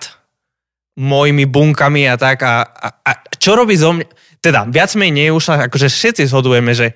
[0.98, 4.06] mojimi bunkami a tak a, a, a čo robí zo mňa?
[4.44, 6.94] Teda, viac menej už sa, akože všetci zhodujeme, že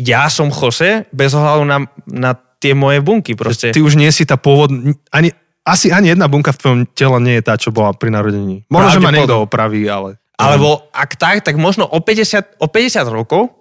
[0.00, 1.78] ja som Jose bez ohľadu na,
[2.08, 2.30] na
[2.62, 3.74] tie moje bunky proste.
[3.74, 4.72] Ty už nie si tá pôvod...
[5.12, 5.34] Ani,
[5.66, 8.64] asi ani jedna bunka v tvojom tele nie je tá, čo bola pri narodení.
[8.72, 10.16] Možno, že ma niekto opraví, ale...
[10.40, 13.60] Alebo ak tak, tak možno o 50, o 50 rokov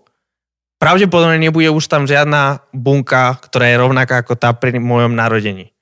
[0.80, 5.76] pravdepodobne nebude už tam žiadna bunka, ktorá je rovnaká ako tá pri mojom narodení.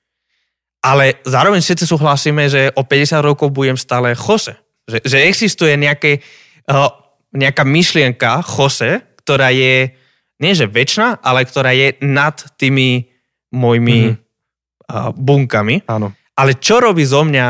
[0.78, 4.54] Ale zároveň všetci súhlasíme, že o 50 rokov budem stále Jose.
[4.86, 6.22] Že, že existuje nejaké,
[6.70, 6.88] uh,
[7.34, 9.90] nejaká myšlienka Jose, ktorá je
[10.38, 13.10] nie že väčšina, ale ktorá je nad tými
[13.50, 15.82] mojimi uh, bunkami.
[15.90, 16.14] Áno.
[16.38, 17.46] Ale čo robí zo mňa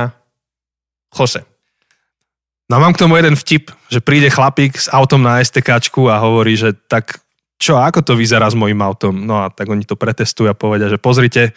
[1.12, 1.44] Jose?
[2.68, 6.56] No mám k tomu jeden vtip, že príde chlapík s autom na STKčku a hovorí,
[6.56, 7.20] že tak
[7.56, 9.24] čo, ako to vyzerá s mojim autom?
[9.24, 11.56] No a tak oni to pretestujú a povedia, že pozrite,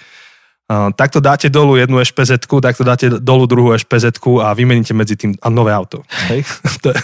[0.96, 5.50] takto dáte dolu jednu ešpz takto dáte dolu druhú ešpz a vymeníte medzi tým a
[5.52, 6.06] nové auto.
[6.32, 6.48] Hej?
[6.84, 6.96] to,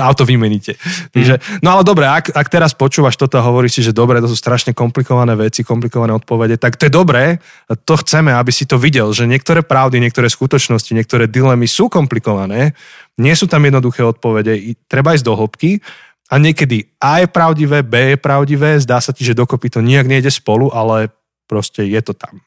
[0.00, 0.78] auto vymeníte.
[1.12, 4.30] Takže, no ale dobre, ak, ak teraz počúvaš toto a hovoríš si, že dobre, to
[4.30, 7.42] sú strašne komplikované veci, komplikované odpovede, tak to je dobré,
[7.84, 12.72] to chceme, aby si to videl, že niektoré pravdy, niektoré skutočnosti, niektoré dilemy sú komplikované,
[13.20, 15.84] nie sú tam jednoduché odpovede, treba ísť do hĺbky
[16.32, 20.08] a niekedy A je pravdivé, B je pravdivé, zdá sa ti, že dokopy to nijak
[20.08, 21.12] nejde spolu, ale
[21.44, 22.40] proste je to tam.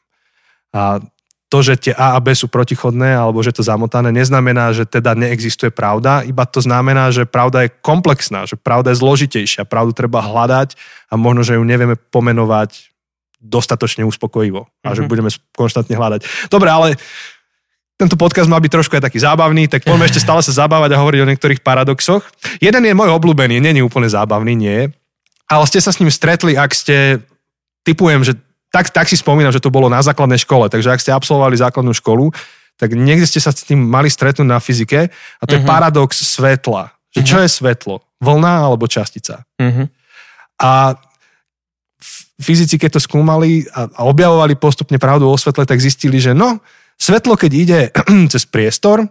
[0.74, 1.00] A
[1.48, 5.16] to, že tie A a B sú protichodné alebo že to zamotané, neznamená, že teda
[5.16, 10.20] neexistuje pravda, iba to znamená, že pravda je komplexná, že pravda je zložitejšia, pravdu treba
[10.20, 10.76] hľadať
[11.08, 12.92] a možno, že ju nevieme pomenovať
[13.40, 15.08] dostatočne uspokojivo a že mm-hmm.
[15.08, 16.52] budeme konštantne hľadať.
[16.52, 16.88] Dobre, ale
[17.98, 21.00] tento podcast má byť trošku aj taký zábavný, tak poďme ešte stále sa zabávať a
[21.00, 22.22] hovoriť o niektorých paradoxoch.
[22.60, 24.86] Jeden je môj obľúbený, je úplne zábavný, nie.
[25.48, 27.24] Ale ste sa s ním stretli, ak ste,
[27.82, 28.36] typujem, že
[28.68, 31.96] tak, tak si spomínam, že to bolo na základnej škole, takže ak ste absolvovali základnú
[31.96, 32.30] školu,
[32.78, 35.56] tak niekde ste sa s tým mali stretnúť na fyzike a to uh-huh.
[35.58, 35.68] je mhm.
[35.68, 36.94] paradox svetla.
[37.10, 37.44] Že čo uh-huh.
[37.48, 37.94] je svetlo?
[38.22, 39.42] Vlna alebo častica?
[39.58, 39.90] Uh-huh.
[40.58, 40.94] A
[42.38, 46.62] fyzici, keď to skúmali a, a objavovali postupne pravdu o svetle, tak zistili, že no,
[46.94, 47.80] svetlo, keď ide
[48.32, 49.02] cez priestor,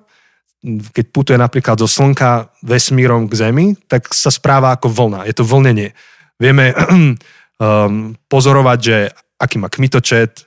[0.68, 5.30] keď putuje napríklad zo Slnka vesmírom k Zemi, tak sa správa ako vlna.
[5.30, 5.94] Je to vlnenie.
[6.42, 8.98] Vieme um, pozorovať, že
[9.38, 10.46] aký má kmitočet,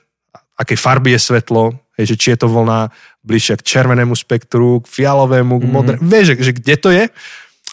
[0.59, 2.91] akej farby je svetlo, hej, že či je to vlna
[3.25, 6.09] bližšie k červenému spektru, k fialovému, k modrému, mm.
[6.09, 7.05] vieš, že, že kde to je.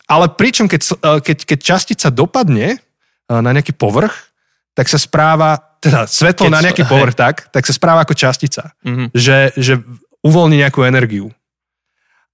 [0.09, 4.33] Ale pričom, keď, eh, keď, keď častica dopadne eh, na nejaký povrch,
[4.73, 7.21] tak sa správa, teda svetlo keď, na nejaký povrch hej.
[7.21, 8.73] tak, tak sa správa ako častica.
[8.87, 9.09] Mm-hmm.
[9.11, 9.75] Že, že
[10.23, 11.35] uvoľní nejakú energiu.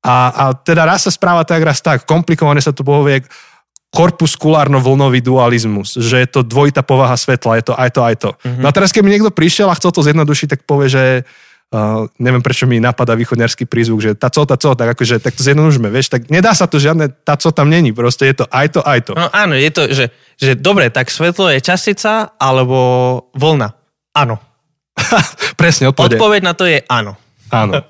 [0.05, 2.05] A, a teda raz sa správa tak, raz tak.
[2.05, 3.25] Komplikované sa to povie
[3.95, 8.31] korpuskulárno-vlnový dualizmus, že je to dvojitá povaha svetla, je to aj to, aj to.
[8.35, 8.63] Mm-hmm.
[8.67, 12.43] No a teraz, keby niekto prišiel a chcel to zjednodušiť, tak povie, že uh, neviem,
[12.43, 15.87] prečo mi napadá východňarský prízvuk, že tá co, tá co, tak akože, tak to zjednodušme,
[15.95, 18.81] vieš, tak nedá sa to žiadne, tá co tam není, proste je to aj to,
[18.83, 19.13] aj to.
[19.15, 23.71] No áno, je to, že, že dobre, tak svetlo je častica alebo vlna.
[24.19, 24.43] Áno.
[25.61, 26.19] Presne, odpovede.
[26.19, 27.15] Odpoveď na to je áno.
[27.55, 27.87] Áno.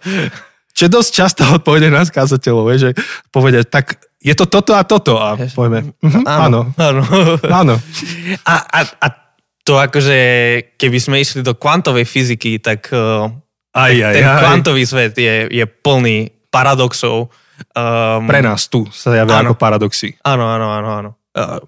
[0.74, 2.90] Čiže dosť často odpovede nás kázateľov, že
[3.30, 6.72] povedia, tak je to toto a toto a povieme, uh-huh, áno.
[6.80, 7.02] Áno.
[7.60, 7.74] áno.
[8.48, 9.06] A, a, a
[9.60, 10.18] to akože,
[10.80, 13.28] keby sme išli do kvantovej fyziky, tak uh,
[13.76, 14.40] aj, aj, ten aj.
[14.40, 17.28] kvantový svet je, je plný paradoxov.
[17.76, 20.16] Um, Pre nás tu sa javia ako paradoxy.
[20.24, 21.10] Áno, áno, áno, áno.
[21.36, 21.60] Uh,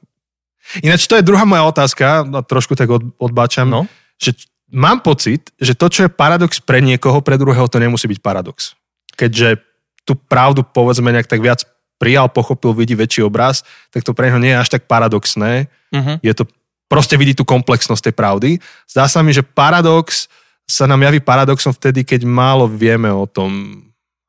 [0.83, 3.87] Ináč to je druhá moja otázka, no, trošku tak od, odbáčam, no?
[4.19, 4.35] že
[4.73, 8.75] mám pocit, že to, čo je paradox pre niekoho, pre druhého, to nemusí byť paradox.
[9.15, 9.63] Keďže
[10.03, 11.63] tú pravdu povedzme nejak tak viac
[11.97, 15.69] prijal, pochopil, vidí väčší obraz, tak to pre neho nie je až tak paradoxné.
[15.93, 16.17] Uh-huh.
[16.21, 16.45] Je to,
[16.87, 18.51] proste vidí tú komplexnosť tej pravdy.
[18.85, 20.29] Zdá sa mi, že paradox
[20.67, 23.83] sa nám javí paradoxom vtedy, keď málo vieme o tom.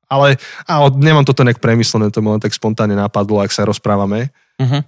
[0.07, 4.31] Ale a nemám toto nejak premyslené, to mi len tak spontánne napadlo, ak sa rozprávame.
[4.55, 4.81] Uh-huh.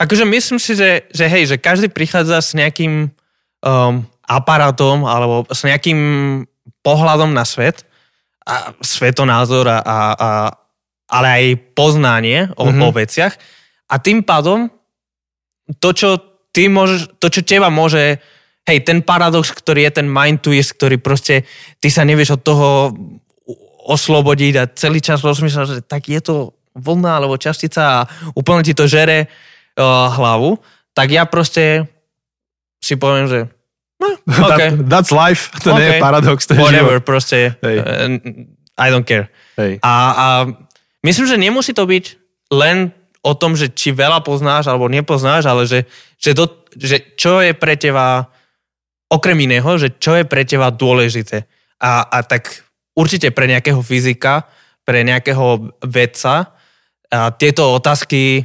[0.00, 3.14] Akože myslím si, že, že hej, že každý prichádza s nejakým
[3.62, 3.94] um,
[4.26, 5.98] aparátom alebo s nejakým
[6.82, 7.86] pohľadom na svet
[8.44, 10.30] a svetonázor a, a, a
[11.08, 11.44] ale aj
[11.76, 12.82] poznanie o, mm-hmm.
[12.84, 13.34] o veciach.
[13.92, 14.72] A tým pádom
[15.80, 16.10] to, čo
[16.54, 18.20] ty môžeš, to, čo teba môže,
[18.68, 21.44] hej, ten paradox, ktorý je ten mind twist, ktorý proste,
[21.80, 22.68] ty sa nevieš od toho
[23.84, 28.72] oslobodiť a celý čas rozmýšľaš, že tak je to vlna alebo častica a úplne ti
[28.72, 30.56] to žere uh, hlavu,
[30.96, 31.84] tak ja proste
[32.80, 33.38] si poviem, že
[34.00, 34.08] no,
[34.48, 34.72] okay.
[34.72, 35.78] That, that's life, to okay.
[35.78, 36.38] nie je paradox.
[36.48, 37.08] To je Whatever, život.
[37.08, 37.76] proste, hey.
[37.78, 38.08] uh,
[38.74, 39.30] I don't care.
[39.54, 39.78] Hey.
[39.84, 40.26] A, a
[41.04, 42.04] Myslím, že nemusí to byť
[42.48, 42.90] len
[43.20, 45.84] o tom, že či veľa poznáš alebo nepoznáš, ale že,
[46.16, 48.32] že, do, že čo je pre teba,
[49.12, 51.44] okrem iného, že čo je pre teba dôležité.
[51.80, 52.64] A, a tak
[52.96, 54.48] určite pre nejakého fyzika,
[54.84, 56.56] pre nejakého vedca
[57.08, 58.44] a tieto otázky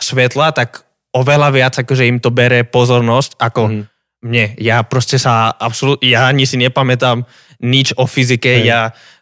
[0.00, 3.82] svetla, tak oveľa viac akože im to bere pozornosť ako mm.
[4.24, 4.46] mne.
[4.60, 7.24] Ja proste sa absolútne, ja ani si nepamätám
[7.60, 8.66] nič o fyzike, Hej.
[8.66, 8.80] ja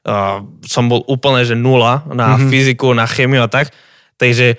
[0.09, 2.49] uh, som bol úplne, že nula na mm-hmm.
[2.49, 3.69] fyziku, na chemiu a tak.
[4.17, 4.57] Takže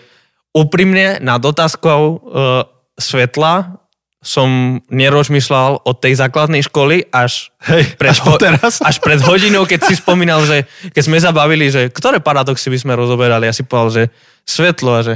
[0.54, 2.64] úprimne nad otázkou uh,
[3.02, 3.82] svetla
[4.20, 8.84] som nerozmýšľal od tej základnej školy až, Hej, pred, až, teraz?
[8.84, 12.94] až pred hodinou, keď si spomínal, že keď sme zabavili, že ktoré paradoxy by sme
[13.00, 14.04] rozoberali, ja si povedal, že
[14.44, 15.16] svetlo a že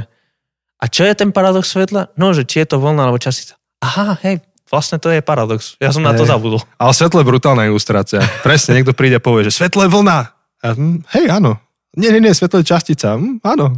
[0.80, 2.12] a čo je ten paradox svetla?
[2.16, 3.56] No, že či je to voľna alebo častica.
[3.84, 5.76] Aha, hej, vlastne to je paradox.
[5.78, 6.62] Ja som na to zabudol.
[6.80, 8.20] Ale svetlo je brutálna ilustrácia.
[8.40, 10.18] Presne, niekto príde a povie, že svetlo je vlna.
[10.64, 11.60] A, hm, hej, áno.
[11.94, 13.14] Nie, nie, nie, svetlo je častica.
[13.14, 13.76] Hm, áno.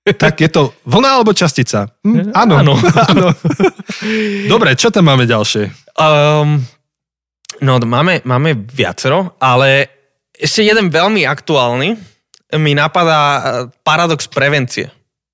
[0.00, 1.92] Tak je to vlna alebo častica?
[2.06, 2.54] Hm, áno.
[2.62, 2.74] Áno.
[2.80, 3.26] áno.
[4.52, 5.92] Dobre, čo tam máme ďalšie?
[6.00, 6.64] Um,
[7.60, 9.92] no, máme, máme viacero, ale
[10.32, 11.88] ešte jeden veľmi aktuálny
[12.56, 13.42] mi napadá eh,
[13.84, 14.90] paradox prevencie.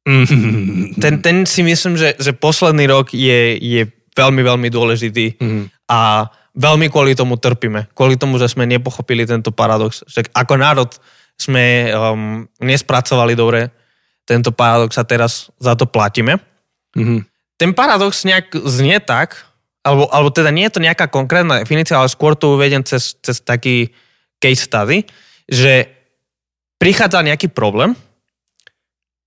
[0.07, 0.95] Mm.
[1.03, 3.83] Ten, ten si myslím, že, že posledný rok je, je
[4.17, 5.69] veľmi, veľmi dôležitý Mm.
[5.93, 6.27] a
[6.57, 7.93] veľmi kvôli tomu trpíme.
[7.93, 10.01] Kvôli tomu, že sme nepochopili tento paradox.
[10.09, 10.91] Že ako národ
[11.37, 13.69] sme um, nespracovali dobre
[14.25, 16.41] tento paradox a teraz za to platíme.
[16.97, 17.29] Mm.
[17.61, 19.37] Ten paradox nejak znie tak,
[19.85, 23.39] alebo, alebo teda nie je to nejaká konkrétna definícia, ale skôr to uvedem cez, cez
[23.45, 23.93] taký
[24.41, 25.07] case study,
[25.47, 25.87] že
[26.81, 27.95] prichádza nejaký problém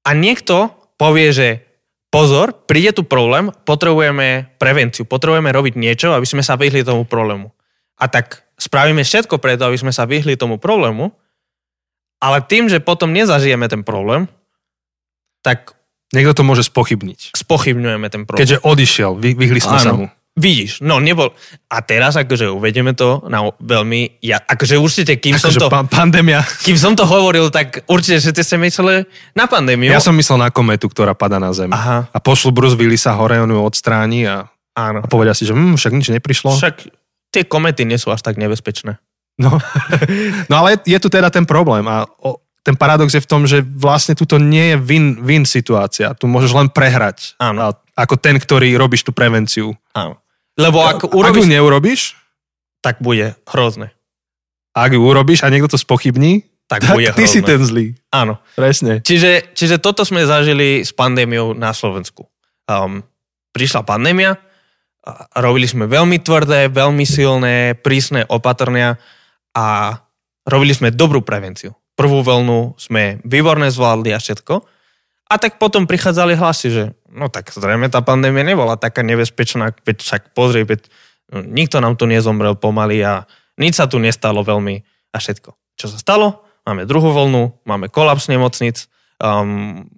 [0.03, 1.68] a niekto povie, že
[2.09, 7.53] pozor, príde tu problém, potrebujeme prevenciu, potrebujeme robiť niečo, aby sme sa vyhli tomu problému.
[8.01, 11.13] A tak spravíme všetko preto, aby sme sa vyhli tomu problému,
[12.19, 14.27] ale tým, že potom nezažijeme ten problém,
[15.39, 17.37] tak Niekto to môže spochybniť.
[17.37, 18.41] spochybňujeme ten problém.
[18.41, 20.09] Keďže odišiel, vy, vyhli sme sa mu.
[20.39, 21.35] Vidíš, no nebol.
[21.67, 25.83] A teraz akože uvedieme to na veľmi, ja, akože určite, kým, som Akože to, pa-
[25.83, 26.39] pandémia.
[26.63, 29.03] kým som to hovoril, tak určite všetci ste mysleli
[29.35, 29.91] na pandémiu.
[29.91, 31.67] Ja som myslel na kometu, ktorá pada na Zem.
[31.75, 34.47] Aha, A pošlu Bruce Willisa hore, on ju odstráni a,
[34.79, 35.03] áno.
[35.03, 36.55] a povedia si, že hm, však nič neprišlo.
[36.55, 36.87] Však
[37.35, 38.95] tie komety nie sú až tak nebezpečné.
[39.35, 39.59] No.
[40.49, 43.63] no ale je tu teda ten problém a o, ten paradox je v tom, že
[43.63, 46.11] vlastne tuto nie je win-win situácia.
[46.15, 47.39] Tu môžeš len prehrať.
[47.39, 47.59] Áno.
[47.65, 49.75] A, ako ten, ktorý robíš tú prevenciu.
[49.95, 50.19] Áno.
[50.59, 52.01] Lebo ak Ak ju urobíš, neurobiš,
[52.83, 53.95] tak bude hrozné.
[54.75, 57.33] ak ju urobíš a niekto to spochybní, Tak, tak bude ty hrozné.
[57.33, 57.85] si ten zlý.
[58.13, 58.37] Áno.
[58.53, 59.01] Presne.
[59.01, 62.29] Čiže, čiže toto sme zažili s pandémiou na Slovensku.
[62.69, 63.01] Um,
[63.49, 64.37] prišla pandémia,
[65.33, 69.01] robili sme veľmi tvrdé, veľmi silné, prísne opatrenia
[69.57, 69.97] a
[70.45, 71.73] robili sme dobrú prevenciu.
[71.97, 74.61] Prvú vlnu sme výborne zvládli a všetko.
[75.29, 79.97] A tak potom prichádzali hlasy, že no tak zrejme tá pandémia nebola taká nebezpečná, veď
[80.01, 80.87] však pozri, veď
[81.33, 83.25] no, nikto nám tu nezomrel pomaly a
[83.59, 84.75] nič sa tu nestalo veľmi
[85.13, 85.49] a všetko.
[85.75, 86.45] Čo sa stalo?
[86.63, 88.85] Máme druhú vlnu, máme kolaps nemocnic,
[89.17, 89.89] um,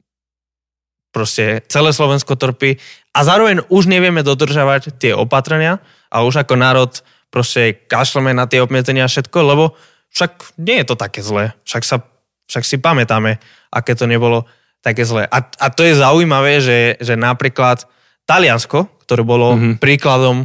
[1.12, 2.80] proste celé Slovensko trpí
[3.12, 6.92] a zároveň už nevieme dodržavať tie opatrenia a už ako národ
[7.28, 9.76] proste kašleme na tie obmedzenia a všetko, lebo
[10.12, 11.56] však nie je to také zlé.
[11.64, 12.04] Však, sa,
[12.48, 13.40] však si pamätáme,
[13.72, 14.48] aké to nebolo
[14.82, 15.30] také zlé.
[15.30, 17.86] A, a to je zaujímavé, že, že napríklad
[18.26, 19.58] Taliansko, ktoré bolo Mhm.
[19.58, 19.78] mm-hmm.
[19.78, 20.38] príkladom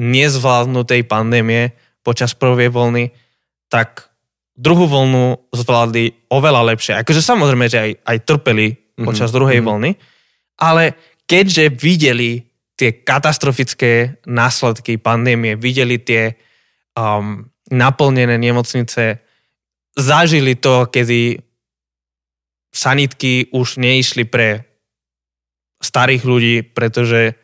[0.00, 3.12] nezvládnutej pandémie počas prvej vlny,
[3.68, 4.08] tak
[4.56, 6.96] druhú vlnu zvládli oveľa lepšie.
[7.00, 8.68] Akože samozrejme, že aj, aj trpeli
[9.00, 9.66] počas druhej mhm.
[9.66, 9.90] vlny,
[10.60, 12.44] ale keďže videli
[12.76, 16.32] tie katastrofické následky pandémie, videli tie
[16.96, 19.20] um, naplnené nemocnice,
[19.94, 21.40] zažili to, kedy
[22.70, 24.64] sanitky už neišli pre
[25.78, 27.34] starých ľudí, pretože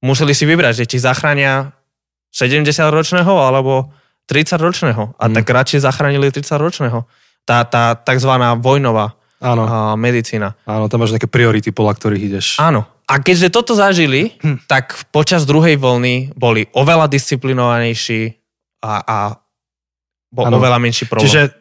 [0.00, 1.72] museli si vybrať, že či zachránia
[2.30, 3.90] 70-ročného alebo
[4.26, 5.16] 30-ročného.
[5.16, 5.34] A Mm.
[5.34, 7.08] tak radšej zachránili 30-ročného.
[7.42, 10.52] Tá, tá takzvaná vojnová Áno, a, medicína.
[10.66, 12.46] áno, tam máš nejaké priority, podľa ktorých ideš.
[12.58, 12.84] Áno.
[13.08, 14.68] A keďže toto zažili, Hm.
[14.68, 18.36] tak počas druhej vlny boli oveľa disciplinovanejší
[18.84, 19.18] a, a
[20.28, 20.60] bol Áno.
[20.60, 21.24] oveľa menší problém.
[21.24, 21.56] Čiže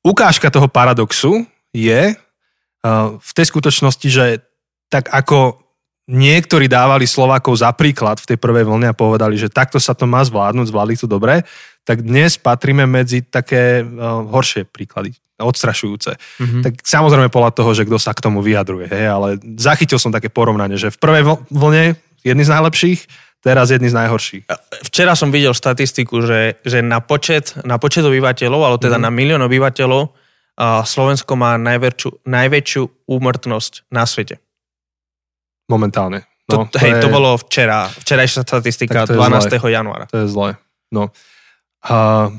[0.00, 4.42] ukážka toho paradoxu je uh, v tej skutočnosti, že
[4.86, 5.58] tak ako
[6.06, 10.06] niektorí dávali Slovákov za príklad v tej prvej vlne a povedali, že takto sa to
[10.06, 11.42] má zvládnuť, zvládli to dobre,
[11.82, 16.14] tak dnes patríme medzi také uh, horšie príklady, odstrašujúce.
[16.38, 16.58] Mhm.
[16.62, 20.30] Tak samozrejme podľa toho, že kto sa k tomu vyjadruje, hej, ale zachytil som také
[20.30, 23.00] porovnanie, že v prvej vl- vlne jedný z najlepších,
[23.42, 24.44] teraz jedný z najhorších.
[24.90, 28.82] Včera som videl štatistiku, že, že na, počet, na počet obyvateľov, ale Mhm.
[28.82, 30.10] teda na milión obyvateľov,
[30.58, 34.40] Slovensko má najväčšiu, najväčšiu úmrtnosť na svete.
[35.68, 36.24] Momentálne.
[36.48, 39.68] To, No, hej, je- to bolo včera, včerajšia statistika Tak to je 12.
[39.68, 40.06] januára.
[40.08, 40.54] To je zlé.
[40.94, 41.10] No.
[41.82, 42.30] A,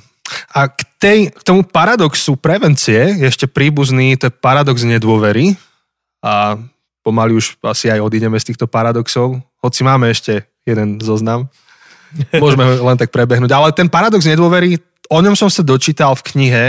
[0.55, 5.59] a k, tej, k tomu paradoxu prevencie je ešte príbuzný, to je paradox nedôvery.
[6.23, 6.55] A
[7.03, 11.51] pomaly už asi aj odídeme z týchto paradoxov, hoci máme ešte jeden zoznam.
[12.43, 13.51] Môžeme ho len tak prebehnúť.
[13.51, 14.79] Ale ten paradox nedôvery,
[15.11, 16.65] o ňom som sa dočítal v knihe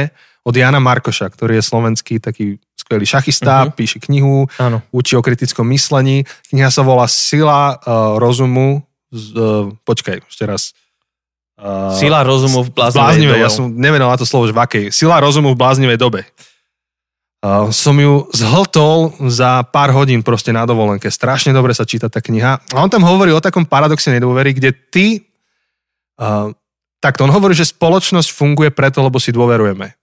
[0.49, 3.77] od Jana Markoša, ktorý je slovenský taký skvelý šachista, uh-huh.
[3.77, 4.81] píše knihu, Áno.
[4.97, 6.25] učí o kritickom myslení.
[6.49, 8.81] Kniha sa volá Sila uh, rozumu.
[9.13, 10.73] Z, uh, počkaj, ešte raz.
[11.61, 13.45] Uh, Sila rozumu v bláznivej bláznivej, dobe.
[13.45, 14.85] ja som nevedel na to slovo, že v akej.
[14.89, 16.25] Sila rozumu v bláznivej dobe.
[17.45, 21.13] Uh, som ju zhltol za pár hodín proste na dovolenke.
[21.13, 22.63] Strašne dobre sa číta tá kniha.
[22.73, 25.07] A on tam hovorí o takom paradoxe nedôvery, kde ty...
[26.17, 26.57] Uh,
[27.05, 29.98] takto, on hovorí, že spoločnosť funguje preto, lebo si dôverujeme.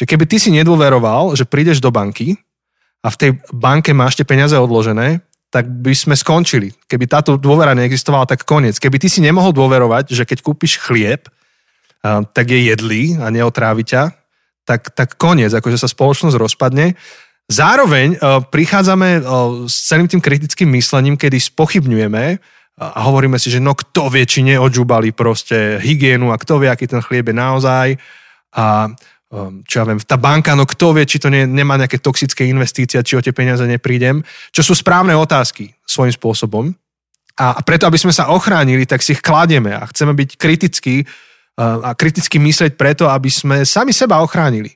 [0.00, 2.40] Že keby ty si nedôveroval, že prídeš do banky
[3.04, 5.20] a v tej banke máš tie peniaze odložené,
[5.52, 6.72] tak by sme skončili.
[6.88, 8.80] Keby táto dôvera neexistovala, tak koniec.
[8.80, 11.28] Keby ty si nemohol dôverovať, že keď kúpiš chlieb,
[12.32, 14.16] tak je jedlý a neotrávi ťa,
[14.64, 16.96] tak, tak koniec, akože sa spoločnosť rozpadne.
[17.50, 22.38] Zároveň uh, prichádzame uh, s celým tým kritickým myslením, kedy spochybňujeme
[22.80, 26.88] a hovoríme si, že no kto vie, či neodžubali proste hygienu a kto vie, aký
[26.88, 27.88] ten chlieb je naozaj
[28.56, 28.88] a
[29.64, 32.98] čo ja viem, tá banka, no kto vie, či to nie, nemá nejaké toxické investície,
[32.98, 36.64] či o tie peniaze neprídem, čo sú správne otázky svojím spôsobom.
[37.38, 41.06] A preto, aby sme sa ochránili, tak si ich kladieme a chceme byť kritickí
[41.60, 44.74] a kriticky myslieť preto, aby sme sami seba ochránili.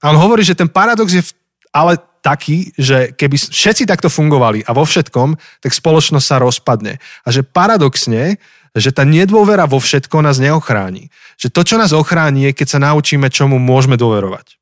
[0.00, 1.22] A on hovorí, že ten paradox je
[1.70, 7.02] ale taký, že keby všetci takto fungovali a vo všetkom, tak spoločnosť sa rozpadne.
[7.26, 8.38] A že paradoxne,
[8.72, 11.10] že tá nedôvera vo všetko nás neochráni.
[11.42, 14.54] Že to, čo nás ochráni, je, keď sa naučíme, čomu môžeme dôverovať.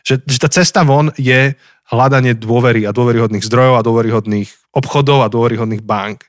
[0.00, 1.52] Že, že tá cesta von je
[1.92, 6.24] hľadanie dôvery a dôveryhodných zdrojov a dôveryhodných obchodov a dôveryhodných bank.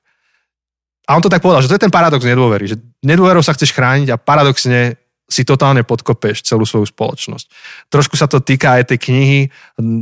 [1.08, 3.72] A on to tak povedal, že to je ten paradox nedôvery, že nedôverou sa chceš
[3.72, 7.46] chrániť a paradoxne si totálne podkopeš celú svoju spoločnosť.
[7.88, 9.40] Trošku sa to týka aj tej knihy,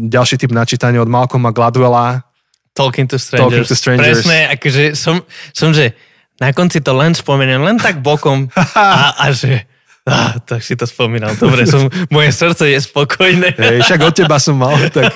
[0.09, 2.25] ďalší typ načítania od Malcolma Gladwella.
[2.73, 3.69] Talking to Strangers.
[3.69, 4.07] Talking to strangers.
[4.25, 5.21] Presne, akože som,
[5.53, 5.93] som, že
[6.41, 9.69] na konci to len spomeniem, len tak bokom a, a že
[10.09, 11.37] Ah, tak si to spomínal.
[11.37, 13.53] Dobre, som, moje srdce je spokojné.
[13.53, 14.73] Hej, však od teba som mal.
[14.89, 15.13] Tak...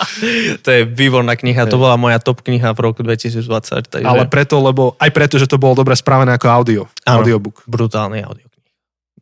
[0.66, 1.70] to je výborná kniha, Hej.
[1.70, 3.46] to bola moja top kniha v roku 2020.
[3.86, 4.02] Takže...
[4.02, 6.82] Ale preto, lebo, aj preto, že to bolo dobre spravené ako audio.
[7.06, 7.62] Áno, audiobook.
[7.70, 8.70] brutálny audiokniha.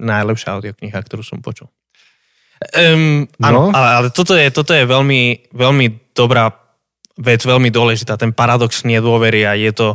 [0.01, 1.69] Najlepšia audiokniha, ktorú som počul.
[2.73, 3.77] Um, áno, no.
[3.77, 5.87] ale, ale toto je, toto je veľmi, veľmi
[6.17, 6.57] dobrá
[7.21, 8.17] vec, veľmi dôležitá.
[8.17, 9.89] Ten paradox nedôvery a je to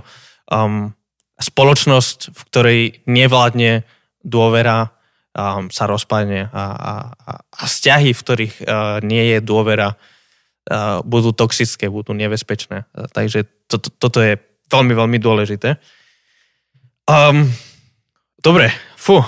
[0.51, 0.93] um,
[1.41, 3.82] spoločnosť, v ktorej nevládne
[4.22, 4.97] dôvera
[5.38, 6.94] um, sa rozpadne a, a,
[7.38, 12.90] a vzťahy, v ktorých uh, nie je dôvera, uh, budú toxické, budú nebezpečné.
[12.98, 14.42] Uh, takže to, to, toto je
[14.74, 15.78] veľmi, veľmi dôležité.
[17.06, 17.48] Um,
[18.42, 19.22] dobre, fú,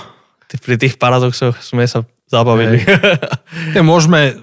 [0.50, 2.82] pri tých paradoxoch sme sa zabavili.
[2.82, 3.82] Hey.
[3.86, 4.34] Môžeme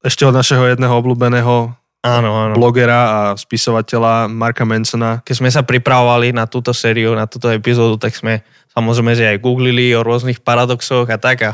[0.00, 2.54] ešte od našeho jedného obľúbeného áno, áno.
[2.54, 5.20] blogera a spisovateľa Marka Mansona.
[5.24, 8.40] Keď sme sa pripravovali na túto sériu, na túto epizódu, tak sme
[8.78, 11.50] samozrejme, že aj googlili o rôznych paradoxoch a tak a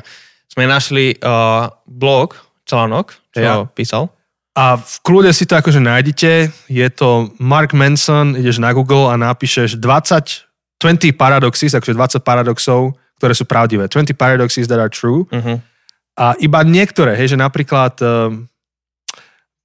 [0.52, 2.36] sme našli uh, blog,
[2.68, 3.64] článok, čo ja.
[3.64, 4.12] písal.
[4.54, 9.18] A v kľude si to akože nájdete, je to Mark Manson, ideš na Google a
[9.18, 10.46] napíšeš 20,
[10.78, 13.90] 20 paradoxes, akože 20 paradoxov, ktoré sú pravdivé.
[13.90, 15.26] 20 paradoxes that are true.
[15.26, 15.58] Uh-huh.
[16.14, 18.46] A iba niektoré, hej, že napríklad um,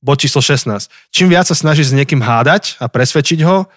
[0.01, 0.89] bod číslo 16.
[1.13, 3.69] Čím viac sa snažíš s niekým hádať a presvedčiť ho,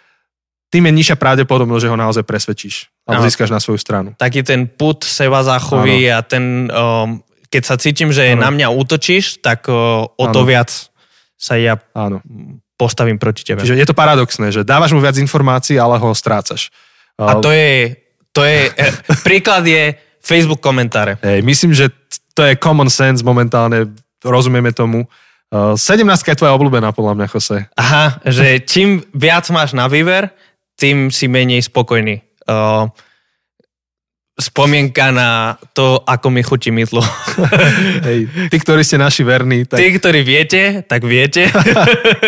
[0.72, 2.88] tým je nižšia pravdepodobnosť, že ho naozaj presvedčíš.
[3.02, 4.14] Alebo získaš na svoju stranu.
[4.14, 7.18] Taký ten put seba záchový a ten, um,
[7.50, 8.46] keď sa cítim, že ano.
[8.46, 10.48] na mňa útočíš, tak uh, o to ano.
[10.48, 10.70] viac
[11.34, 12.22] sa ja ano.
[12.78, 13.66] postavím proti tebe.
[13.66, 16.70] Čiže je to paradoxné, že dávaš mu viac informácií, ale ho strácaš.
[17.18, 17.98] A to je,
[18.30, 18.86] to je e,
[19.26, 21.18] príklad je Facebook komentáre.
[21.18, 21.90] Hej, myslím, že
[22.32, 23.90] to je common sense momentálne,
[24.22, 25.10] rozumieme tomu.
[25.52, 27.68] Uh, 17 je tvoja obľúbená, podľa mňa, Jose.
[27.76, 30.32] Aha, že čím viac máš na výver,
[30.80, 32.31] tým si menej spokojný.
[32.48, 32.90] Uh,
[34.42, 37.04] spomienka na to, ako mi chutí mydlo.
[38.08, 39.68] Hej, tí, ktorí ste naši verní.
[39.68, 39.76] Tak...
[39.76, 41.52] Tí, ktorí viete, tak viete.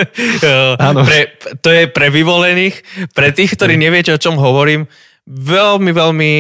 [1.09, 1.19] pre,
[1.65, 2.77] to je pre vyvolených.
[3.11, 4.85] Pre tých, ktorí neviete, o čom hovorím,
[5.25, 6.33] veľmi, veľmi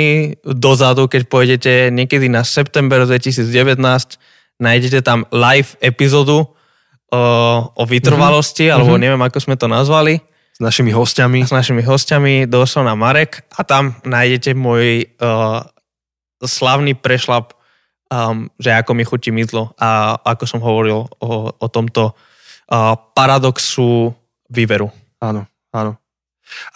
[0.44, 3.48] dozadu, keď pôjdete niekedy na september 2019,
[4.60, 6.44] nájdete tam live epizódu
[7.08, 7.22] o,
[7.72, 8.76] o vytrvalosti, mm-hmm.
[8.76, 10.20] alebo neviem, ako sme to nazvali
[10.54, 11.42] s našimi hostiami.
[11.42, 15.66] S našimi hostiami, Dawson a Marek a tam nájdete môj uh,
[16.38, 17.58] slavný prešlap,
[18.06, 24.14] um, že ako mi chutí mydlo a ako som hovoril o, o tomto uh, paradoxu
[24.46, 24.94] výveru.
[25.18, 25.98] Áno, áno.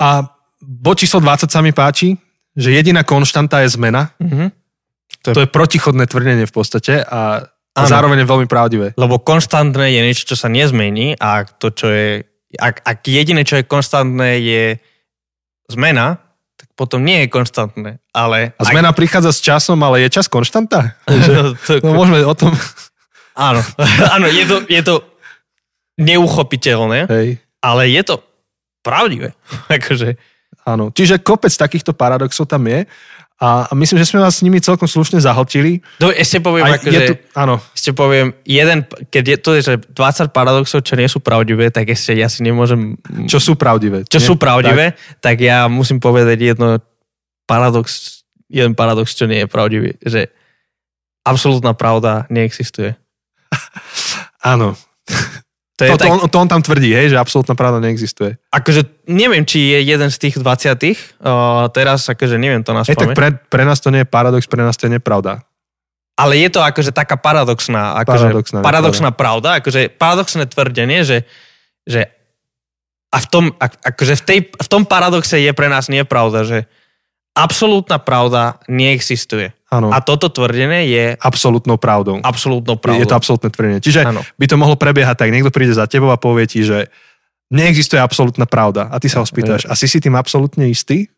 [0.02, 0.26] A
[0.58, 2.18] bod číslo 20 sa mi páči,
[2.58, 4.10] že jediná konštanta je zmena.
[4.18, 4.48] Mm-hmm.
[5.22, 5.34] To, je...
[5.38, 7.46] to je protichodné tvrdenie v podstate a,
[7.78, 8.86] a zároveň je veľmi pravdivé.
[8.98, 12.26] Lebo konštantné je niečo, čo sa nezmení a to, čo je
[12.56, 14.64] ak, ak jediné, čo je konstantné, je
[15.68, 16.16] zmena,
[16.56, 17.90] tak potom nie je konštantné.
[18.16, 18.96] Ale a zmena ak...
[18.96, 20.96] prichádza s časom, ale je čas konštanta?
[21.08, 21.72] no, to...
[21.84, 22.56] no môžeme o tom...
[23.36, 23.60] Áno,
[24.16, 24.94] áno je, to, je to
[26.00, 27.28] neuchopiteľné, Hej.
[27.60, 28.24] ale je to
[28.80, 29.36] pravdivé.
[29.76, 30.16] akože...
[30.68, 32.84] Áno, čiže kopec takýchto paradoxov tam je
[33.38, 35.78] A, myslím, že sme vás s nimi celkom slušne zahltili.
[36.02, 38.82] No, ešte poviem, Aj, akože, je tu, áno, ešte poviem, jeden,
[39.14, 42.98] keď je to, že 20 paradoxov, čo nie sú pravdivé, tak ešte ja si nemôžem...
[43.30, 44.02] čo sú pravdivé.
[44.10, 44.26] čo nie?
[44.26, 45.38] sú pravdivé, tak.
[45.38, 46.82] tak ja musím povedať jedno
[47.46, 48.20] paradox,
[48.50, 50.34] jeden paradox, čo nie je pravdivý, že
[51.22, 52.98] absolútna pravda neexistuje.
[54.42, 54.74] Áno.
[55.78, 58.34] To je To, to, tak, on, to on tam tvrdí, hej, že absolútna pravda neexistuje.
[58.50, 62.98] akože neviem, či je jeden z tých 20 uh, teraz akože neviem to na Hej,
[62.98, 65.46] tak pre, pre nás to nie je paradox, pre nás to je nepravda.
[66.18, 71.22] ale je to akože taká paradoxná, akože Paradoxná paradoxná pravda, akože paradoxné tvrdenie, že,
[71.86, 72.10] že
[73.14, 76.66] a v tom, ak, akože v, tej, v tom paradoxe je pre nás nepravda, že
[77.38, 79.54] absolútna pravda neexistuje.
[79.68, 82.24] Áno, A toto tvrdenie je absolútnou pravdou.
[82.24, 83.04] absolútnou pravdou.
[83.04, 83.84] Je to absolútne tvrdenie.
[83.84, 84.24] Čiže Áno.
[84.24, 86.88] by to mohlo prebiehať tak, niekto príde za tebou a povie ti, že
[87.52, 88.88] neexistuje absolútna pravda.
[88.88, 91.12] A ty sa ho spýtaš, a si si tým absolútne istý?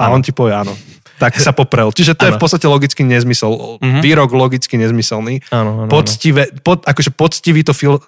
[0.00, 0.16] A Áno.
[0.16, 0.72] on ti povie áno.
[1.20, 1.92] Tak sa poprel.
[1.92, 3.76] Čiže to je v podstate logický nezmysel.
[3.84, 4.00] Mhm.
[4.00, 5.44] Výrok logicky nezmyselný.
[5.52, 5.90] Áno, áno.
[5.92, 8.00] Poctivé, pod, akože poctivý to fil...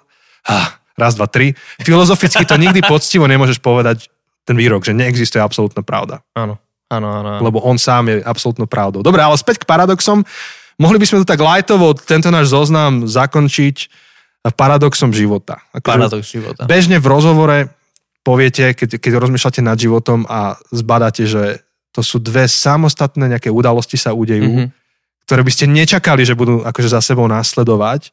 [0.49, 1.53] Ah, raz, dva, tri.
[1.85, 4.09] Filozoficky to nikdy poctivo nemôžeš povedať
[4.43, 6.25] ten výrok, že neexistuje absolútna pravda.
[6.33, 6.57] Áno,
[7.01, 7.29] áno, áno.
[7.41, 9.01] Lebo on sám je absolútnou pravdou.
[9.01, 10.21] Dobre, ale späť k paradoxom.
[10.77, 13.89] Mohli by sme to tak lightovo, tento náš zoznam, zakončiť
[14.51, 15.63] paradoxom života.
[15.71, 16.61] Akože Paradox života.
[16.67, 17.57] Bežne v rozhovore
[18.27, 21.63] poviete, keď, keď rozmýšľate nad životom a zbadáte, že
[21.95, 24.65] to sú dve samostatné nejaké udalosti sa udejú, Mhm.
[25.23, 28.11] ktoré by ste nečakali, že budú akože za sebou následovať,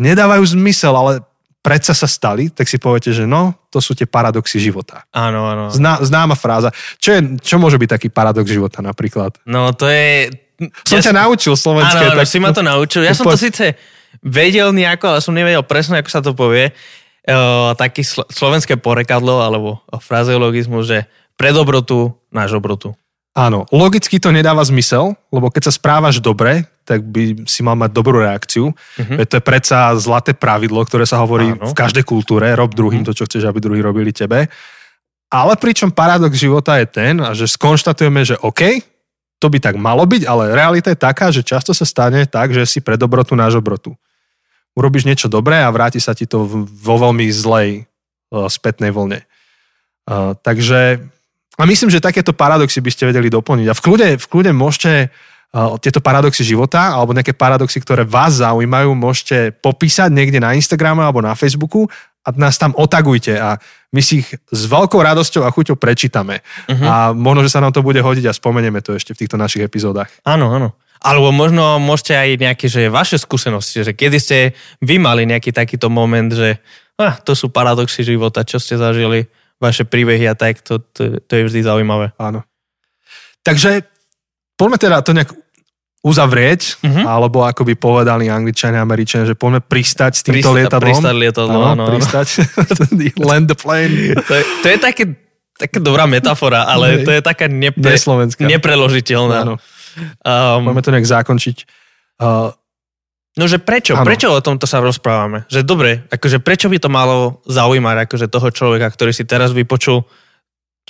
[0.00, 1.12] nedávajú zmysel, ale
[1.60, 5.04] predsa sa stali, tak si poviete, že no, to sú tie paradoxy života.
[5.12, 5.68] Áno, áno.
[5.68, 6.72] Zná, známa fráza.
[6.96, 9.36] Čo, je, čo môže byť taký paradox života napríklad?
[9.44, 10.32] No to je...
[10.84, 12.04] Som ja ťa naučil slovenské.
[12.04, 13.00] Áno, áno, tak si ma to naučil.
[13.00, 13.76] Ja tak som to síce
[14.20, 16.72] vedel nejako, ale som nevedel presne, ako sa to povie.
[17.24, 20.98] Uh, taký slo- slovenské porekadlo alebo frazeologizmus, že
[21.36, 22.96] pre dobrotu náš obrotu.
[23.40, 27.88] Áno, logicky to nedáva zmysel, lebo keď sa správaš dobre, tak by si mal mať
[27.96, 28.76] dobrú reakciu.
[29.00, 31.64] Veď to je predsa zlaté pravidlo, ktoré sa hovorí Áno.
[31.64, 33.06] v každej kultúre, rob druhým Mhm.
[33.08, 34.52] to, čo chceš, aby druhí robili tebe.
[35.30, 38.82] Ale pričom paradox života je ten, že skonštatujeme, že OK,
[39.40, 42.68] to by tak malo byť, ale realita je taká, že často sa stane tak, že
[42.68, 43.96] si pre dobrotu náš obrotu.
[44.76, 47.86] Urobíš niečo dobré a vráti sa ti to vo veľmi zlej
[48.34, 49.24] uh, spätnej vlne.
[50.04, 50.98] Uh, takže
[51.60, 53.66] a myslím, že takéto paradoxy by ste vedeli doplniť.
[53.68, 58.40] A v kľude, v kľude môžete uh, tieto paradoxy života alebo nejaké paradoxy, ktoré vás
[58.40, 61.84] zaujímajú, môžete popísať niekde na Instagrame alebo na Facebooku
[62.24, 63.60] a nás tam otagujte a
[63.92, 66.40] my si ich s veľkou radosťou a chuťou prečítame.
[66.68, 66.84] Mhm.
[66.86, 69.64] A možno, že sa nám to bude hodiť a spomenieme to ešte v týchto našich
[69.64, 70.08] epizódach.
[70.24, 70.76] Áno, áno.
[71.00, 74.38] Alebo možno môžete aj nejaké, že vaše skúsenosti, že kedy ste
[74.84, 76.60] vy mali nejaký takýto moment, že
[77.00, 79.24] ah, to sú paradoxy života, čo ste zažili,
[79.60, 82.16] vaše príbehy a tak, to, to, to je vždy zaujímavé.
[82.16, 82.42] Áno.
[83.40, 83.84] Takže
[84.54, 85.30] poďme teda to nejak
[86.00, 87.04] uzavrieť, Mhm.
[87.04, 90.88] alebo ako by povedali angličania američania, že poďme pristať s týmto Prista- lietadlom.
[90.88, 92.26] pristať lietadlo, áno, pristať.
[93.22, 94.16] Land the plane.
[94.18, 95.02] To je, to je také,
[95.54, 98.00] taká dobrá metafora, ale to je taká nepre,
[98.40, 99.38] nepreložiteľná.
[99.44, 99.54] Áno.
[100.24, 101.56] Um, Poďme to nejak zakončiť.
[102.16, 102.48] Uh,
[103.40, 103.96] no, že prečo?
[103.96, 104.04] Áno.
[104.04, 105.48] Prečo o tomto sa rozprávame?
[105.48, 110.04] Že dobre, akože prečo by to malo zaujímať akože toho človeka, ktorý si teraz vypočul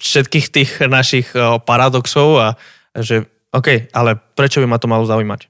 [0.03, 2.49] všetkých tých našich uh, paradoxov a
[2.99, 5.47] že OK, ale prečo by ma to malo zaujímať?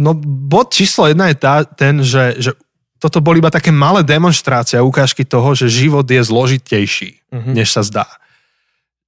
[0.00, 2.50] no bod číslo jedna je tá, ten, že, že
[2.96, 7.52] toto boli iba také malé demonstrácie a ukážky toho, že život je zložitejší, Mhm.
[7.54, 8.08] než sa zdá.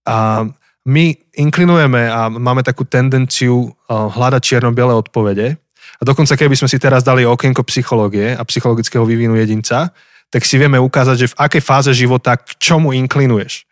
[0.07, 0.47] A
[0.87, 5.59] my inklinujeme a máme takú tendenciu uh, hľadať čierno-biele odpovede.
[5.99, 9.93] A dokonca keby sme si teraz dali okienko psychológie a psychologického vývinu jedinca,
[10.33, 13.69] tak si vieme ukázať, že v akej fáze života k čomu inklinuješ.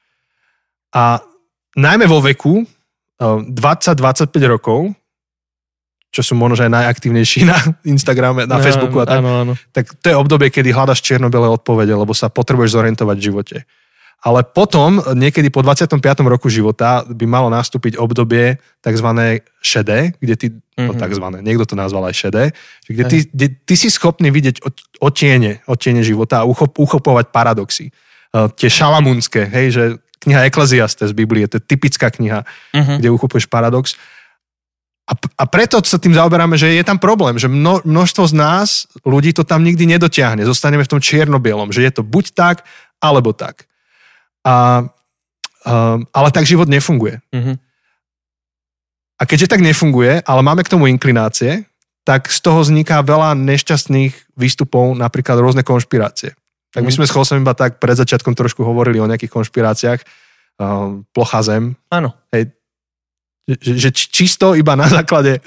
[0.93, 1.25] A
[1.73, 4.93] najmä vo veku uh, 20-25 rokov,
[6.11, 7.57] čo sú možno aj najaktívnejší na
[7.89, 9.53] Instagrame, na Facebooku a tak, Áno, áno.
[9.73, 13.57] tak to je obdobie, kedy hľadaš čierno-biele odpovede, lebo sa potrebuješ zorientovať v živote.
[14.21, 15.97] Ale potom, niekedy po 25.
[16.29, 19.09] roku života, by malo nastúpiť obdobie tzv.
[19.65, 20.87] šedé, kde ty, mm-hmm.
[20.87, 21.01] no Mhm.
[21.01, 21.25] tzv.
[21.41, 22.45] niekto to nazval aj šedé,
[22.85, 24.61] kde ty, kde ty si schopný vidieť
[25.01, 27.89] otiene, otiene života a uchop, uchopovať paradoxy.
[28.31, 29.85] Uh, tie šalamúnske, hej, že
[30.21, 32.45] kniha Ecclesiastes z Biblie, to je typická kniha,
[32.77, 33.01] Mhm.
[33.01, 33.97] kde uchopuješ paradox.
[35.09, 38.69] A, a preto sa tým zaoberáme, že je tam problém, že mno, množstvo z nás,
[39.03, 40.45] ľudí to tam nikdy nedotiahne.
[40.47, 42.57] Zostaneme v tom čierno-bielom, že je to buď tak,
[43.03, 43.67] alebo tak.
[44.41, 44.87] A,
[45.63, 47.21] um, ale tak život nefunguje.
[47.33, 47.55] Mhm.
[49.21, 51.69] A keďže tak nefunguje, ale máme k tomu inklinácie,
[52.09, 56.33] tak z toho vzniká veľa nešťastných výstupov, napríklad rôzne konšpirácie.
[56.73, 56.97] Tak my Mhm.
[56.97, 60.01] sme s Chosom iba tak pred začiatkom trošku hovorili o nejakých konšpiráciách.
[60.57, 62.13] Um, plochá zem, Áno.
[63.51, 65.41] Že, že či- čisto iba na základe...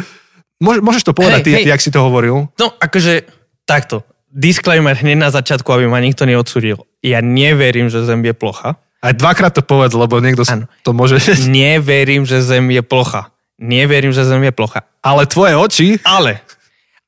[0.60, 1.64] Môže, môžeš to povedať, Hej, ty, hej.
[1.64, 2.50] ty, jak si to hovoril?
[2.58, 3.24] No, akože
[3.64, 4.04] takto.
[4.34, 6.82] Disclaimer hneď na začiatku, aby ma nikto neodsudil.
[7.06, 8.82] Ja neverím, že Zem je plocha.
[9.04, 10.66] Aj dvakrát to povedz, lebo niekto Áno.
[10.82, 11.22] to môže...
[11.46, 13.30] Neverím, že Zem je plocha.
[13.62, 14.90] Neverím, že Zem je plocha.
[15.06, 15.88] Ale tvoje oči...
[16.02, 16.42] Ale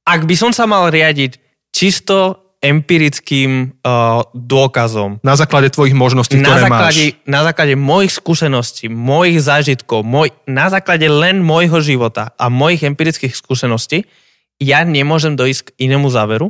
[0.06, 1.42] ak by som sa mal riadiť
[1.74, 7.30] čisto empirickým uh, dôkazom, Na základe tvojich možností, na ktoré základe, máš.
[7.30, 13.38] na základe mojich skúseností, mojich zážitkov, môj, na základe len môjho života a mojich empirických
[13.38, 14.10] skúseností,
[14.58, 16.50] ja nemôžem dojsť k inému záveru,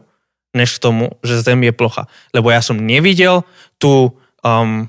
[0.56, 2.08] než k tomu, že Zem je plocha.
[2.32, 3.44] Lebo ja som nevidel
[3.76, 4.16] tú...
[4.40, 4.88] Um,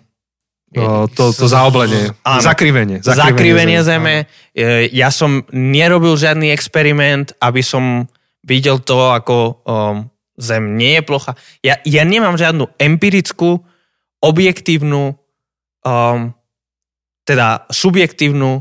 [0.76, 2.12] to, to zaoblenie.
[2.20, 2.42] Áno.
[2.44, 3.00] Zakrivenie.
[3.00, 4.28] Zakrivenie zeme.
[4.52, 4.52] Zeme.
[4.52, 8.04] E, Ja som nerobil žiadny experiment, aby som
[8.44, 11.32] videl to, ako um, Zem nie je plocha.
[11.64, 13.64] Ja, ja nemám žiadnu empirickú,
[14.20, 15.16] objektívnu,
[15.80, 16.36] um,
[17.24, 18.60] teda subjektívnu,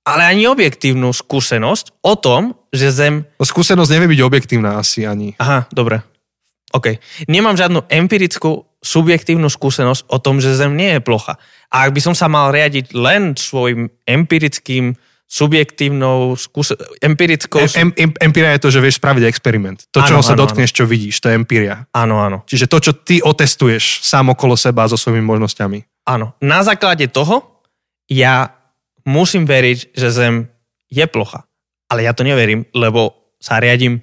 [0.00, 5.36] ale ani objektívnu skúsenosť o tom, že Zem No, skúsenosť nevie byť objektívna asi ani.
[5.36, 6.00] Aha, dobre.
[6.70, 7.02] OK.
[7.26, 11.36] Nemám žiadnu empirickú, subjektívnu skúsenosť o tom, že Zem nie je plocha.
[11.68, 14.96] A ak by som sa mal riadiť len svojim empirickým,
[15.30, 17.62] subjektívnou, skúse- empirickou...
[17.78, 19.78] Em, em, empiria je to, že vieš spraviť experiment.
[19.94, 21.86] To, čoho sa dotkneš, čo vidíš, to je empiria.
[21.94, 22.42] Áno, áno.
[22.50, 26.10] Čiže to, čo ty otestuješ sám okolo seba so svojimi možnosťami.
[26.10, 26.34] Áno.
[26.42, 27.62] Na základe toho
[28.10, 28.58] ja
[29.06, 30.50] musím veriť, že Zem
[30.90, 31.46] je plocha.
[31.86, 34.02] Ale ja to neverím, lebo sa riadím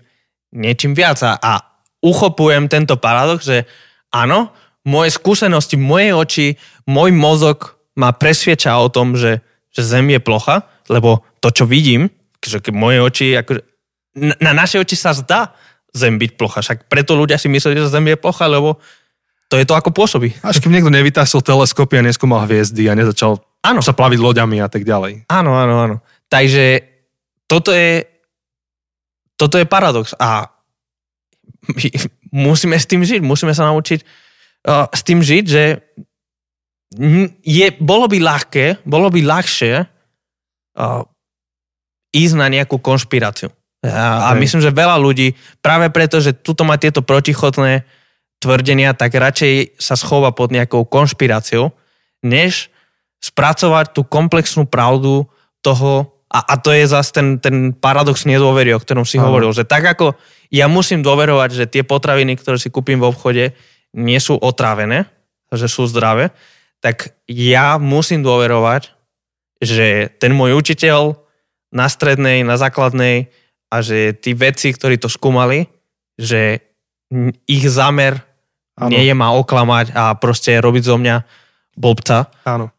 [0.55, 1.59] niečím viac a
[2.01, 3.65] uchopujem tento paradox, že
[4.13, 4.53] áno,
[4.87, 6.47] moje skúsenosti, moje oči,
[6.87, 9.43] môj mozog ma presvieča o tom, že,
[9.73, 12.07] že Zem je plocha, lebo to, čo vidím,
[12.39, 13.61] že moje oči, akože,
[14.23, 15.51] na, na naše oči sa zdá
[15.91, 16.61] Zem byť plocha.
[16.61, 18.79] Však preto ľudia si myslí, že Zem je plocha, lebo
[19.47, 20.35] to je to, ako pôsobí.
[20.43, 23.79] Až kým niekto nevytásil teleskopy a neskúmal hviezdy a nezačal Áno.
[23.79, 25.27] sa plaviť loďami a tak ďalej.
[25.31, 25.95] Áno, áno, áno.
[26.27, 26.83] Takže
[27.47, 28.03] toto je,
[29.39, 30.51] toto je paradox a
[31.75, 31.87] my
[32.51, 33.99] musíme s tým žiť, musíme sa naučiť
[34.67, 35.63] uh, s tým žiť, že
[37.43, 41.03] je, bolo by ľahké, bolo by ľahšie uh,
[42.15, 43.51] ísť na nejakú konšpiráciu.
[43.85, 47.85] A, a myslím, že veľa ľudí, práve preto, že tuto má tieto protichodné
[48.41, 51.73] tvrdenia, tak radšej sa schová pod nejakou konšpiráciou,
[52.25, 52.73] než
[53.21, 55.25] spracovať tú komplexnú pravdu
[55.61, 59.29] toho, a, a to je zase ten, ten paradox nedôvery, o ktorom si Áno.
[59.29, 60.17] hovoril, že tak ako
[60.53, 63.45] ja musím dôverovať, že tie potraviny, ktoré si kúpim v obchode,
[63.95, 65.07] nie sú otrávené,
[65.51, 66.31] že sú zdravé,
[66.83, 68.93] tak ja musím dôverovať,
[69.63, 71.17] že ten môj učiteľ
[71.73, 73.33] na strednej, na základnej
[73.67, 75.67] a že tí vedci, ktorí to skúmali,
[76.15, 76.63] že
[77.47, 78.23] ich zámer
[78.77, 78.93] Áno.
[78.93, 81.15] nie je ma oklamať a proste robiť zo mňa
[81.75, 82.29] blbca.
[82.45, 82.71] Áno.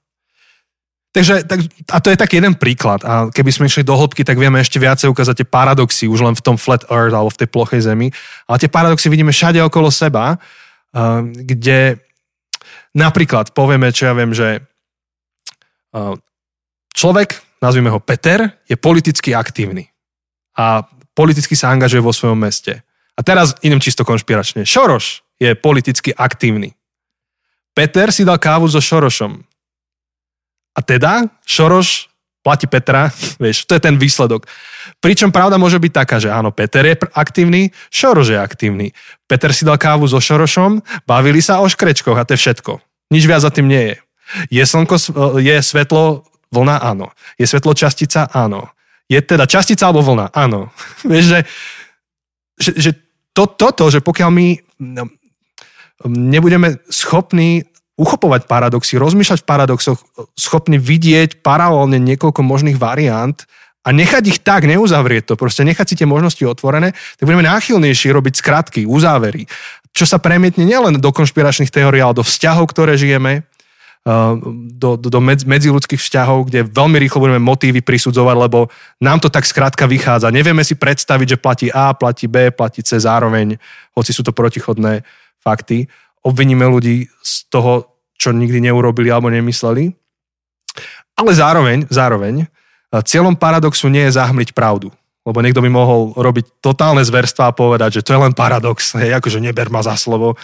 [1.18, 3.02] Takže, tak, a to je taký jeden príklad.
[3.02, 6.38] A keby sme išli do hĺbky, tak vieme ešte viacej ukázať tie paradoxy, už len
[6.38, 8.14] v tom flat earth alebo v tej plochej zemi.
[8.46, 11.98] Ale tie paradoxy vidíme všade okolo seba, uh, kde
[12.94, 14.62] napríklad povieme, čo ja viem, že
[15.98, 16.14] uh,
[16.94, 19.90] človek, nazvime ho Peter, je politicky aktívny.
[20.54, 20.86] A
[21.18, 22.86] politicky sa angažuje vo svojom meste.
[23.18, 24.62] A teraz idem čisto konšpiračne.
[24.62, 26.78] Šoroš je politicky aktívny.
[27.74, 29.47] Peter si dal kávu so Šorošom.
[30.78, 32.06] A teda Šoroš
[32.46, 33.10] platí Petra,
[33.42, 34.46] vieš, to je ten výsledok.
[35.02, 38.86] Pričom pravda môže byť taká, že áno, Peter je aktívny, Šoroš je aktívny.
[39.26, 42.78] Peter si dal kávu so Šorošom, bavili sa o škrečkoch a to je všetko.
[43.10, 43.96] Nič viac za tým nie je.
[44.52, 44.96] Je slnko,
[45.40, 46.80] je svetlo, vlna?
[46.84, 47.10] Áno.
[47.40, 48.28] Je svetlo častica?
[48.32, 48.68] Áno.
[49.08, 50.32] Je teda častica alebo vlna?
[50.36, 50.68] Áno.
[51.08, 51.40] Vieš, že,
[52.60, 52.90] že, že
[53.32, 54.46] to, toto, že pokiaľ my
[54.84, 55.08] no,
[56.06, 57.64] nebudeme schopní
[57.98, 59.98] uchopovať paradoxy, rozmýšľať v paradoxoch,
[60.38, 63.34] schopní vidieť paralelne niekoľko možných variant
[63.82, 68.14] a nechať ich tak, neuzavrieť to, proste nechať si tie možnosti otvorené, tak budeme náchylnejší
[68.14, 69.50] robiť skratky, uzávery,
[69.90, 73.42] čo sa premietne nielen do konšpiračných teórií, ale do vzťahov, ktoré žijeme,
[74.06, 74.38] uh,
[74.78, 78.70] do, do, do medz, medziludských vzťahov, kde veľmi rýchlo budeme motívy prisudzovať, lebo
[79.02, 80.30] nám to tak skrátka vychádza.
[80.30, 83.58] Nevieme si predstaviť, že platí A, platí B, platí C zároveň,
[83.98, 85.02] hoci sú to protichodné
[85.42, 85.90] fakty.
[86.26, 89.94] Obviníme ľudí z toho, čo nikdy neurobili alebo nemysleli.
[91.18, 94.90] Ale zároveň, zároveň, uh, cieľom paradoxu nie je zahmliť pravdu.
[95.26, 99.12] Lebo niekto by mohol robiť totálne zverstva a povedať, že to je len paradox, hej,
[99.18, 100.40] akože neber ma za slovo.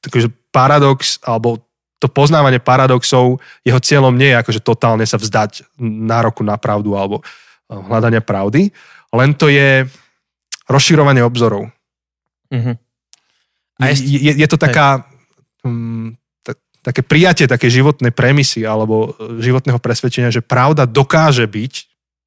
[0.00, 1.60] Takže paradox, alebo
[1.98, 7.20] to poznávanie paradoxov, jeho cieľom nie je akože totálne sa vzdať nároku na pravdu alebo
[7.20, 8.70] uh, hľadania pravdy,
[9.12, 9.84] len to je
[10.68, 11.68] rozširovanie obzorov.
[12.54, 12.87] Mhm.
[13.78, 15.06] A Je, je, je to taká,
[15.62, 21.74] um, tak, také prijatie také životnej premisy alebo e, životného presvedčenia, že pravda dokáže byť,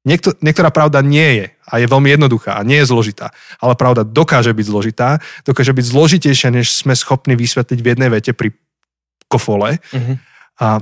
[0.08, 4.02] niekto, niektorá pravda nie je a je veľmi jednoduchá a nie je zložitá, ale pravda
[4.02, 8.56] dokáže byť zložitá, dokáže byť zložitejšia, než sme schopní vysvetliť v jednej vete pri
[9.28, 9.76] kofole.
[9.92, 10.16] Uh-huh.
[10.60, 10.80] A,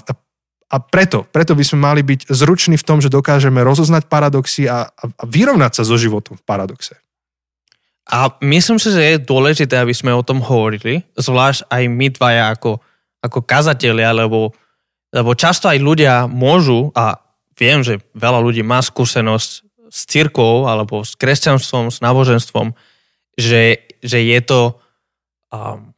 [0.71, 4.87] a preto, preto by sme mali byť zruční v tom, že dokážeme rozoznať paradoxy a,
[4.87, 6.95] a, a vyrovnať sa so životom v paradoxe.
[8.11, 12.45] A myslím si, že je dôležité, aby sme o tom hovorili, zvlášť aj my dvaja
[12.59, 12.83] ako,
[13.23, 14.51] ako kazatelia, lebo,
[15.15, 17.23] lebo často aj ľudia môžu, a
[17.55, 19.51] viem, že veľa ľudí má skúsenosť
[19.91, 22.75] s církou alebo s kresťanstvom, s náboženstvom,
[23.39, 24.61] že, že je to,
[25.55, 25.95] um,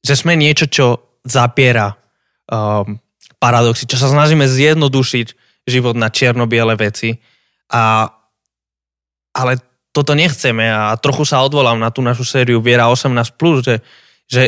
[0.00, 2.00] že sme niečo, čo zapiera
[2.48, 2.96] um,
[3.36, 5.26] paradoxy, čo sa snažíme zjednodušiť
[5.68, 7.20] život na čierno-biele veci.
[7.68, 8.08] A,
[9.36, 9.52] ale
[9.92, 13.34] toto nechceme a trochu sa odvolám na tú našu sériu Viera 18+,
[13.64, 13.74] že,
[14.28, 14.42] že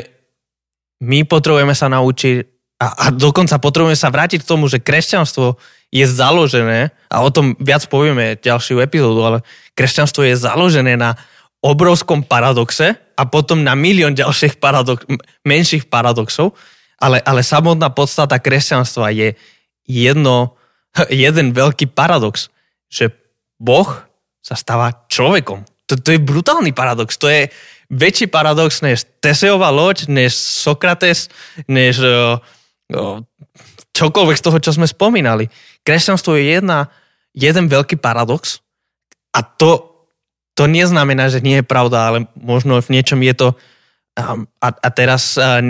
[1.01, 2.37] my potrebujeme sa naučiť
[2.81, 5.61] a, a dokonca potrebujeme sa vrátiť k tomu, že kresťanstvo
[5.91, 9.39] je založené, a o tom viac povieme ďalšiu epizódu, ale
[9.75, 11.19] kresťanstvo je založené na
[11.61, 15.05] obrovskom paradoxe a potom na milión ďalších paradox,
[15.45, 16.57] menších paradoxov
[17.01, 19.29] ale, ale samotná podstata kresťanstva je
[19.89, 20.55] jedno,
[21.09, 22.53] jeden veľký paradox,
[22.93, 23.09] že
[23.57, 23.89] Boh
[24.51, 25.63] sa stáva človekom.
[25.87, 27.15] To, to je brutálny paradox.
[27.23, 27.55] To je
[27.87, 31.31] väčší paradox než Teseová loď, než Sokrates,
[31.71, 32.43] než uh,
[32.91, 33.23] uh,
[33.95, 35.47] čokoľvek z toho, čo sme spomínali.
[35.87, 36.91] Kresťanstvo je jedna,
[37.31, 38.59] jeden veľký paradox
[39.31, 40.03] a to,
[40.59, 43.49] to neznamená, že nie je pravda, ale možno v niečom je to
[44.19, 45.63] um, a, a teraz uh,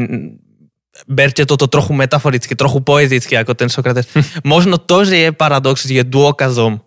[1.05, 4.09] berte toto trochu metaforicky, trochu poeticky, ako ten Sokrates.
[4.45, 6.81] Možno to, že je paradox, je dôkazom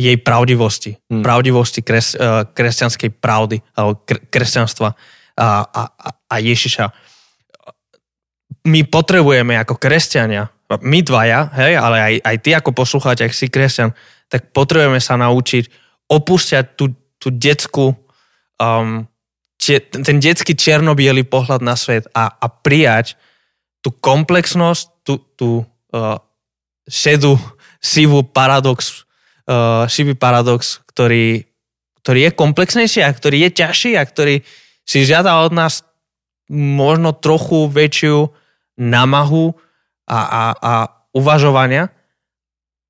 [0.00, 0.96] jej pravdivosti.
[1.12, 1.20] Hmm.
[1.20, 4.88] Pravdivosti kres, uh, kresťanskej pravdy, alebo kresťanstva
[5.36, 6.88] a, a, a Ježiša.
[8.64, 10.48] My potrebujeme ako kresťania,
[10.80, 13.90] my dvaja, hej, ale aj, aj ty ako poslucháč, ak si kresťan,
[14.30, 15.66] tak potrebujeme sa naučiť
[16.06, 17.96] opúšťať tú, tú detskú
[18.60, 19.06] um,
[19.60, 23.20] ten detský černo pohľad na svet a, a prijať
[23.84, 25.48] tú komplexnosť, tú, tú
[25.92, 26.16] uh,
[26.88, 27.36] šedú,
[27.80, 29.04] sivú paradox,
[29.50, 31.42] uh, šivý paradox, ktorý,
[32.00, 34.46] ktorý je komplexnejší a ktorý je ťažší a ktorý
[34.86, 35.82] si žiada od nás
[36.50, 38.30] možno trochu väčšiu
[38.78, 39.54] namahu
[40.06, 40.74] a, a, a
[41.14, 41.90] uvažovania,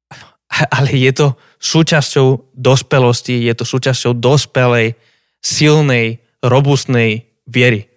[0.77, 1.27] ale je to
[1.61, 4.97] súčasťou dospelosti, je to súčasťou dospelej,
[5.41, 7.89] silnej, robustnej viery.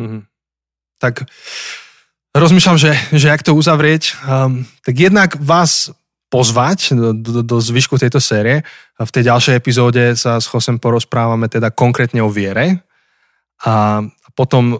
[0.00, 0.24] Mm.
[0.98, 1.28] Tak
[2.32, 4.16] rozmýšľam, že, že jak to uzavrieť.
[4.24, 5.92] Um, tak jednak vás
[6.28, 8.60] pozvať do, do, do zvyšku tejto série.
[9.00, 12.84] V tej ďalšej epizóde sa s Chosem porozprávame teda konkrétne o viere
[13.64, 14.04] a
[14.36, 14.76] potom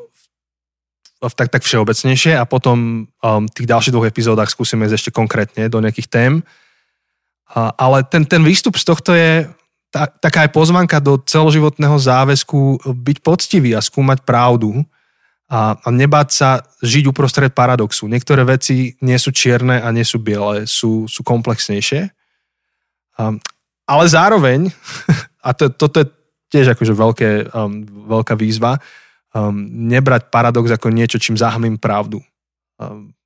[1.18, 5.66] tak, tak všeobecnejšie a potom um, v tých ďalších dvoch epizódach skúsime ísť ešte konkrétne
[5.66, 6.32] do nejakých tém.
[7.50, 9.50] A, ale ten, ten výstup z tohto je
[9.90, 14.84] tá, taká aj pozvanka do celoživotného záväzku byť poctivý a skúmať pravdu
[15.48, 18.04] a, a nebáť sa žiť uprostred paradoxu.
[18.04, 22.12] Niektoré veci nie sú čierne a nie sú biele, sú, sú komplexnejšie.
[23.16, 23.40] Um,
[23.88, 24.68] ale zároveň,
[25.46, 26.06] a to, toto je
[26.52, 27.80] tiež akože veľké, um,
[28.12, 28.76] veľká výzva,
[29.32, 29.56] um,
[29.88, 32.20] nebrať paradox ako niečo, čím zahmím pravdu.
[32.76, 33.16] Um,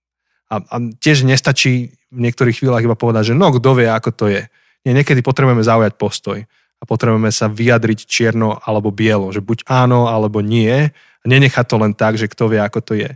[0.46, 4.26] a, a tiež nestačí v niektorých chvíľach iba povedať, že no, kto vie, ako to
[4.30, 4.46] je.
[4.86, 6.38] Nie, niekedy potrebujeme zaujať postoj
[6.78, 10.90] a potrebujeme sa vyjadriť čierno alebo bielo, že buď áno alebo nie
[11.22, 13.10] a nenechať to len tak, že kto vie, ako to je.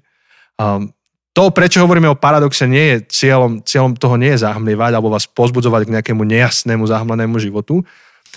[0.56, 0.94] Um,
[1.36, 5.28] to, prečo hovoríme o paradoxe, nie je cieľom, cieľom toho nie je zahmlievať alebo vás
[5.28, 7.84] pozbudzovať k nejakému nejasnému, zahmlenému životu.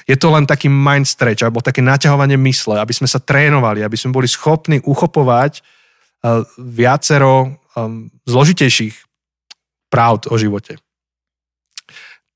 [0.03, 3.95] Je to len taký mind stretch, alebo také naťahovanie mysle, aby sme sa trénovali, aby
[3.95, 8.95] sme boli schopní uchopovať uh, viacero um, zložitejších
[9.87, 10.75] pravd o živote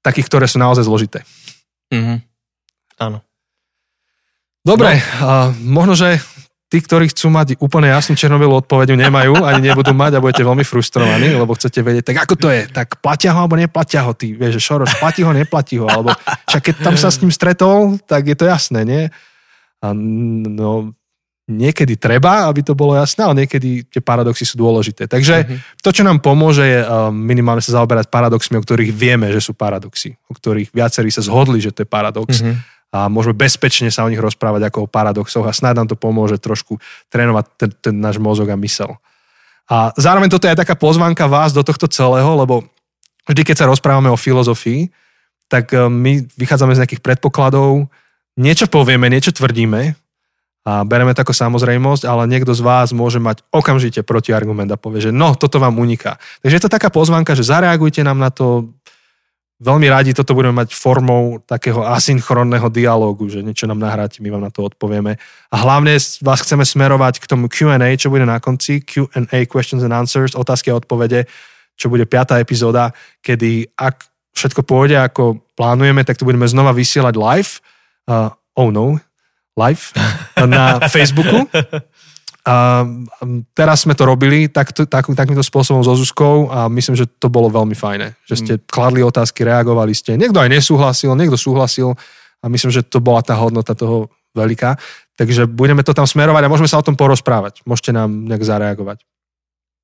[0.03, 1.23] takých, ktoré sú naozaj zložité.
[1.89, 2.17] Mm-hmm.
[2.99, 3.23] Áno.
[4.63, 5.23] Dobre, no.
[5.23, 6.19] uh, možno, že
[6.74, 10.65] tí, ktorí chcú mať úplne jasnú černobilú odpoveď, nemajú, ani nebudú mať a budete veľmi
[10.65, 14.34] frustrovaní, lebo chcete vedieť, tak ako to je, tak platia ho alebo neplatia ho, ty
[14.34, 16.17] vieš, že Šoroš, platí ho, neplatí ho, alebo
[16.49, 19.03] však keď tam sa s ním stretol, tak je to jasné, nie?
[19.86, 20.97] A, no,
[21.45, 25.05] niekedy treba, aby to bolo jasné, ale niekedy tie paradoxy sú dôležité.
[25.05, 25.59] Takže uh-huh.
[25.84, 26.80] to, čo nám pomôže, je
[27.11, 31.59] minimálne sa zaoberať paradoxmi, o ktorých vieme, že sú paradoxy, o ktorých viacerí sa zhodli,
[31.59, 32.39] že to je paradox.
[32.39, 32.55] Uh-huh.
[32.93, 36.37] A môžeme bezpečne sa o nich rozprávať ako o paradoxoch a snáď nám to pomôže
[36.37, 36.77] trošku
[37.09, 39.01] trénovať ten, ten náš mozog a mysel.
[39.65, 42.61] A zároveň toto je aj taká pozvanka vás do tohto celého, lebo
[43.25, 44.93] vždy, keď sa rozprávame o filozofii,
[45.49, 47.89] tak um, my vychádzame z nejakých predpokladov,
[48.37, 49.97] niečo povieme, niečo tvrdíme
[50.63, 55.09] a bereme to ako samozrejmosť, ale niekto z vás môže mať okamžite protiargument a povie,
[55.09, 56.15] že no, toto vám uniká.
[56.39, 58.71] Takže je to taká pozvanka, že zareagujte nám na to,
[59.62, 64.43] veľmi radi toto budeme mať formou takého asynchronného dialógu, že niečo nám nahráte, my vám
[64.47, 65.20] na to odpovieme.
[65.51, 65.93] A hlavne
[66.24, 70.74] vás chceme smerovať k tomu Q&A, čo bude na konci, Q&A, questions and answers, otázky
[70.74, 71.30] a odpovede,
[71.78, 77.14] čo bude piatá epizóda, kedy ak všetko pôjde ako plánujeme, tak to budeme znova vysielať
[77.14, 77.51] live.
[78.10, 78.97] Uh, oh no,
[79.58, 79.93] live
[80.38, 81.45] na Facebooku.
[82.43, 82.83] A
[83.55, 87.47] teraz sme to robili tak, tak, takýmto spôsobom so Zuzkou a myslím, že to bolo
[87.47, 88.19] veľmi fajné.
[88.27, 88.63] Že ste mm.
[88.67, 90.19] kladli otázky, reagovali ste.
[90.19, 91.95] Niekto aj nesúhlasil, niekto súhlasil
[92.43, 94.75] a myslím, že to bola tá hodnota toho veľká.
[95.15, 97.63] Takže budeme to tam smerovať a môžeme sa o tom porozprávať.
[97.63, 99.07] Môžete nám nejak zareagovať.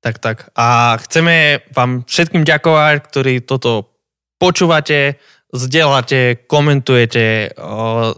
[0.04, 0.52] Tak, tak.
[0.52, 3.88] A chceme vám všetkým ďakovať, ktorí toto
[4.36, 5.16] počúvate,
[5.52, 7.56] zdieľate, komentujete,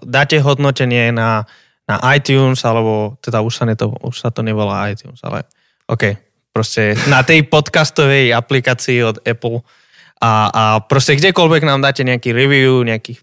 [0.03, 1.47] dáte hodnotenie na,
[1.89, 5.43] na iTunes, alebo teda už sa, to, už sa to nevolá iTunes, ale
[5.91, 6.14] OK,
[6.55, 9.66] proste na tej podcastovej aplikácii od Apple
[10.22, 13.18] a, a proste kdekoľvek nám dáte nejaký review, nejaký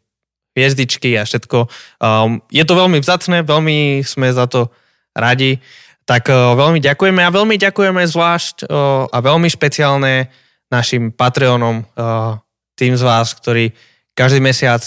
[0.51, 1.72] hviezdičky a všetko.
[2.03, 4.68] Um, je to veľmi vzácne, veľmi sme za to
[5.16, 5.64] radi.
[6.03, 10.28] Tak uh, veľmi ďakujeme a veľmi ďakujeme zvlášť uh, a veľmi špeciálne
[10.68, 12.36] našim Patreonom, uh,
[12.76, 13.72] tým z vás, ktorí
[14.20, 14.84] každý mesiac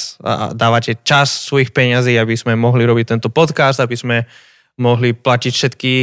[0.52, 4.28] dávate čas svojich peňazí, aby sme mohli robiť tento podcast, aby sme
[4.76, 5.94] mohli platiť všetky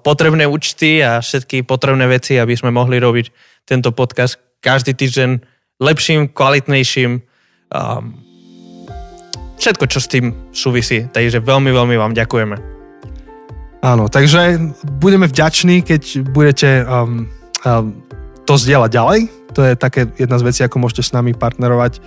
[0.00, 3.28] potrebné účty a všetky potrebné veci, aby sme mohli robiť
[3.68, 5.44] tento podcast každý týždeň
[5.84, 7.20] lepším, kvalitnejším.
[9.60, 11.04] Všetko, čo s tým súvisí.
[11.12, 12.56] Takže veľmi, veľmi vám ďakujeme.
[13.84, 14.56] Áno, takže
[14.96, 17.28] budeme vďační, keď budete um,
[17.68, 17.92] um,
[18.48, 19.20] to zdieľať ďalej.
[19.52, 22.00] To je také jedna z vecí, ako môžete s nami partnerovať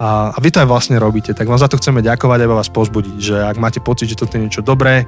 [0.00, 2.72] a, a vy to aj vlastne robíte, tak vám za to chceme ďakovať a vás
[2.72, 5.04] pozbudiť, že ak máte pocit, že toto je niečo dobré,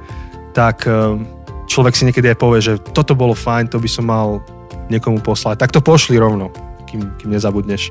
[0.53, 1.17] tak e,
[1.65, 4.45] človek si niekedy aj povie, že toto bolo fajn, to by som mal
[4.93, 5.65] niekomu poslať.
[5.65, 6.53] Tak to pošli rovno,
[6.85, 7.89] kým, kým nezabudneš.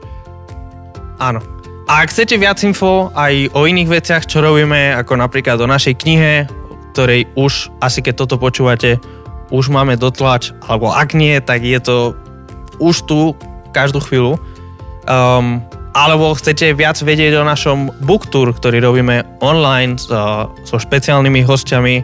[1.18, 1.42] Áno.
[1.90, 5.98] A ak chcete viac info aj o iných veciach, čo robíme, ako napríklad o našej
[5.98, 6.46] knihe,
[6.94, 9.03] ktorej už, asi keď toto počúvate,
[9.50, 12.14] už máme dotlač, alebo ak nie, tak je to
[12.78, 13.34] už tu
[13.74, 14.38] každú chvíľu.
[15.11, 21.45] Um, alebo chcete viac vedieť o našom book tour, ktorý robíme online so, so špeciálnymi
[21.45, 22.01] hostiami,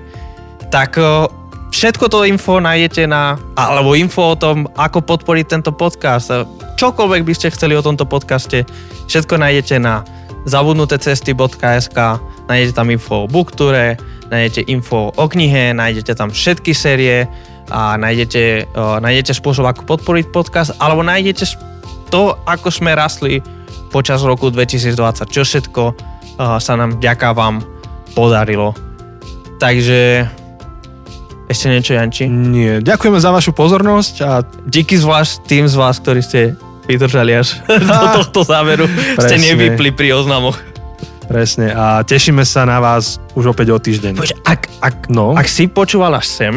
[0.69, 1.01] tak
[1.73, 6.29] všetko to info nájdete na, alebo info o tom, ako podporiť tento podcast.
[6.77, 8.69] Čokoľvek by ste chceli o tomto podcaste,
[9.09, 10.05] všetko nájdete na
[10.45, 11.99] zabudnutecesty.sk,
[12.47, 13.97] nájdete tam info o bookture,
[14.29, 17.25] nájdete info o knihe, nájdete tam všetky série
[17.73, 21.45] a nájdete, nájdete spôsob, ako podporiť podcast, alebo nájdete
[22.13, 23.41] to, ako sme rastli
[23.89, 24.95] počas roku 2020,
[25.33, 27.65] čo všetko uh, sa nám ďaká vám
[28.13, 28.77] podarilo.
[29.59, 30.29] Takže
[31.49, 32.29] ešte niečo, Janči?
[32.29, 36.41] Nie, ďakujeme za vašu pozornosť a díky zvlášť tým z vás, ktorí ste
[36.85, 38.85] vydržali až do tohto záveru.
[39.17, 39.25] Presne.
[39.25, 40.61] Ste nevypli pri oznamoch.
[41.25, 44.17] Presne a tešíme sa na vás už opäť o týždeň.
[44.17, 45.37] Poď, ak, ak, no.
[45.37, 46.55] ak si počúval až sem,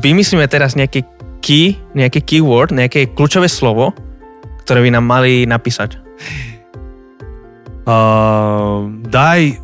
[0.00, 1.04] vymyslíme teraz nejaký
[1.40, 3.96] key, nejaký keyword, nejaké kľúčové slovo,
[4.64, 6.07] ktoré by nám mali napísať.
[7.88, 9.56] Uh, daj,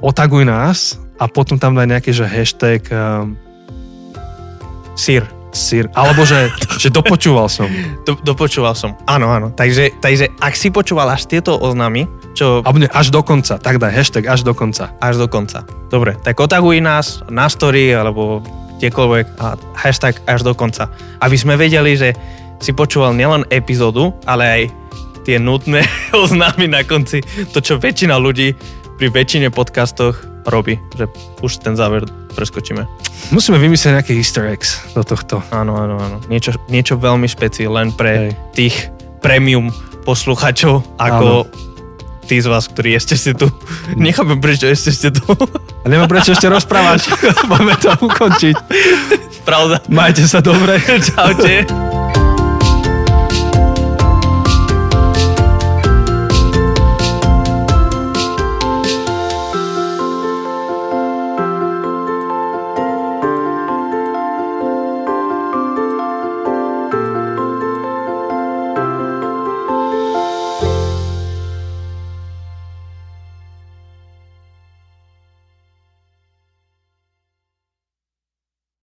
[0.00, 3.28] otaguj nás a potom tam daj nejaký, že hashtag uh,
[4.96, 5.28] sír.
[5.54, 5.86] Sír.
[5.94, 6.50] Alebo že,
[6.82, 7.68] že dopočúval som.
[8.08, 8.98] Do, dopočúval som.
[9.06, 9.52] Áno, áno.
[9.54, 12.64] Takže, takže ak si počúval až tieto oznámy, čo...
[12.66, 13.60] Alebo ne, až do konca.
[13.62, 14.90] Tak daj hashtag až do konca.
[14.98, 15.62] Až do konca.
[15.92, 18.42] Dobre, tak otaguj nás na story alebo
[18.82, 20.90] kdekoľvek a hashtag až do konca.
[21.22, 22.16] Aby sme vedeli, že
[22.58, 24.62] si počúval nielen epizódu, ale aj
[25.24, 25.82] tie nutné
[26.22, 28.52] oznámy na konci, to čo väčšina ľudí
[28.94, 31.08] pri väčšine podcastoch robí, že
[31.42, 32.04] už ten záver
[32.36, 32.84] preskočíme.
[33.32, 35.40] Musíme vymyslieť nejaké easter eggs do tohto.
[35.50, 36.16] Áno, áno, áno.
[36.28, 38.30] Niečo, niečo veľmi špeci len pre Hej.
[38.52, 38.74] tých
[39.24, 39.72] premium
[40.04, 42.28] posluchačov, ako áno.
[42.28, 43.48] tí z vás, ktorí ešte ste tu.
[43.96, 45.24] Nechápem, prečo ešte ste tu.
[45.82, 47.08] A nemám prečo ešte rozprávať.
[47.50, 48.56] Poďme to ukončiť.
[49.48, 49.80] Pravda.
[49.88, 50.76] Majte sa dobre.
[50.84, 51.64] Čaute.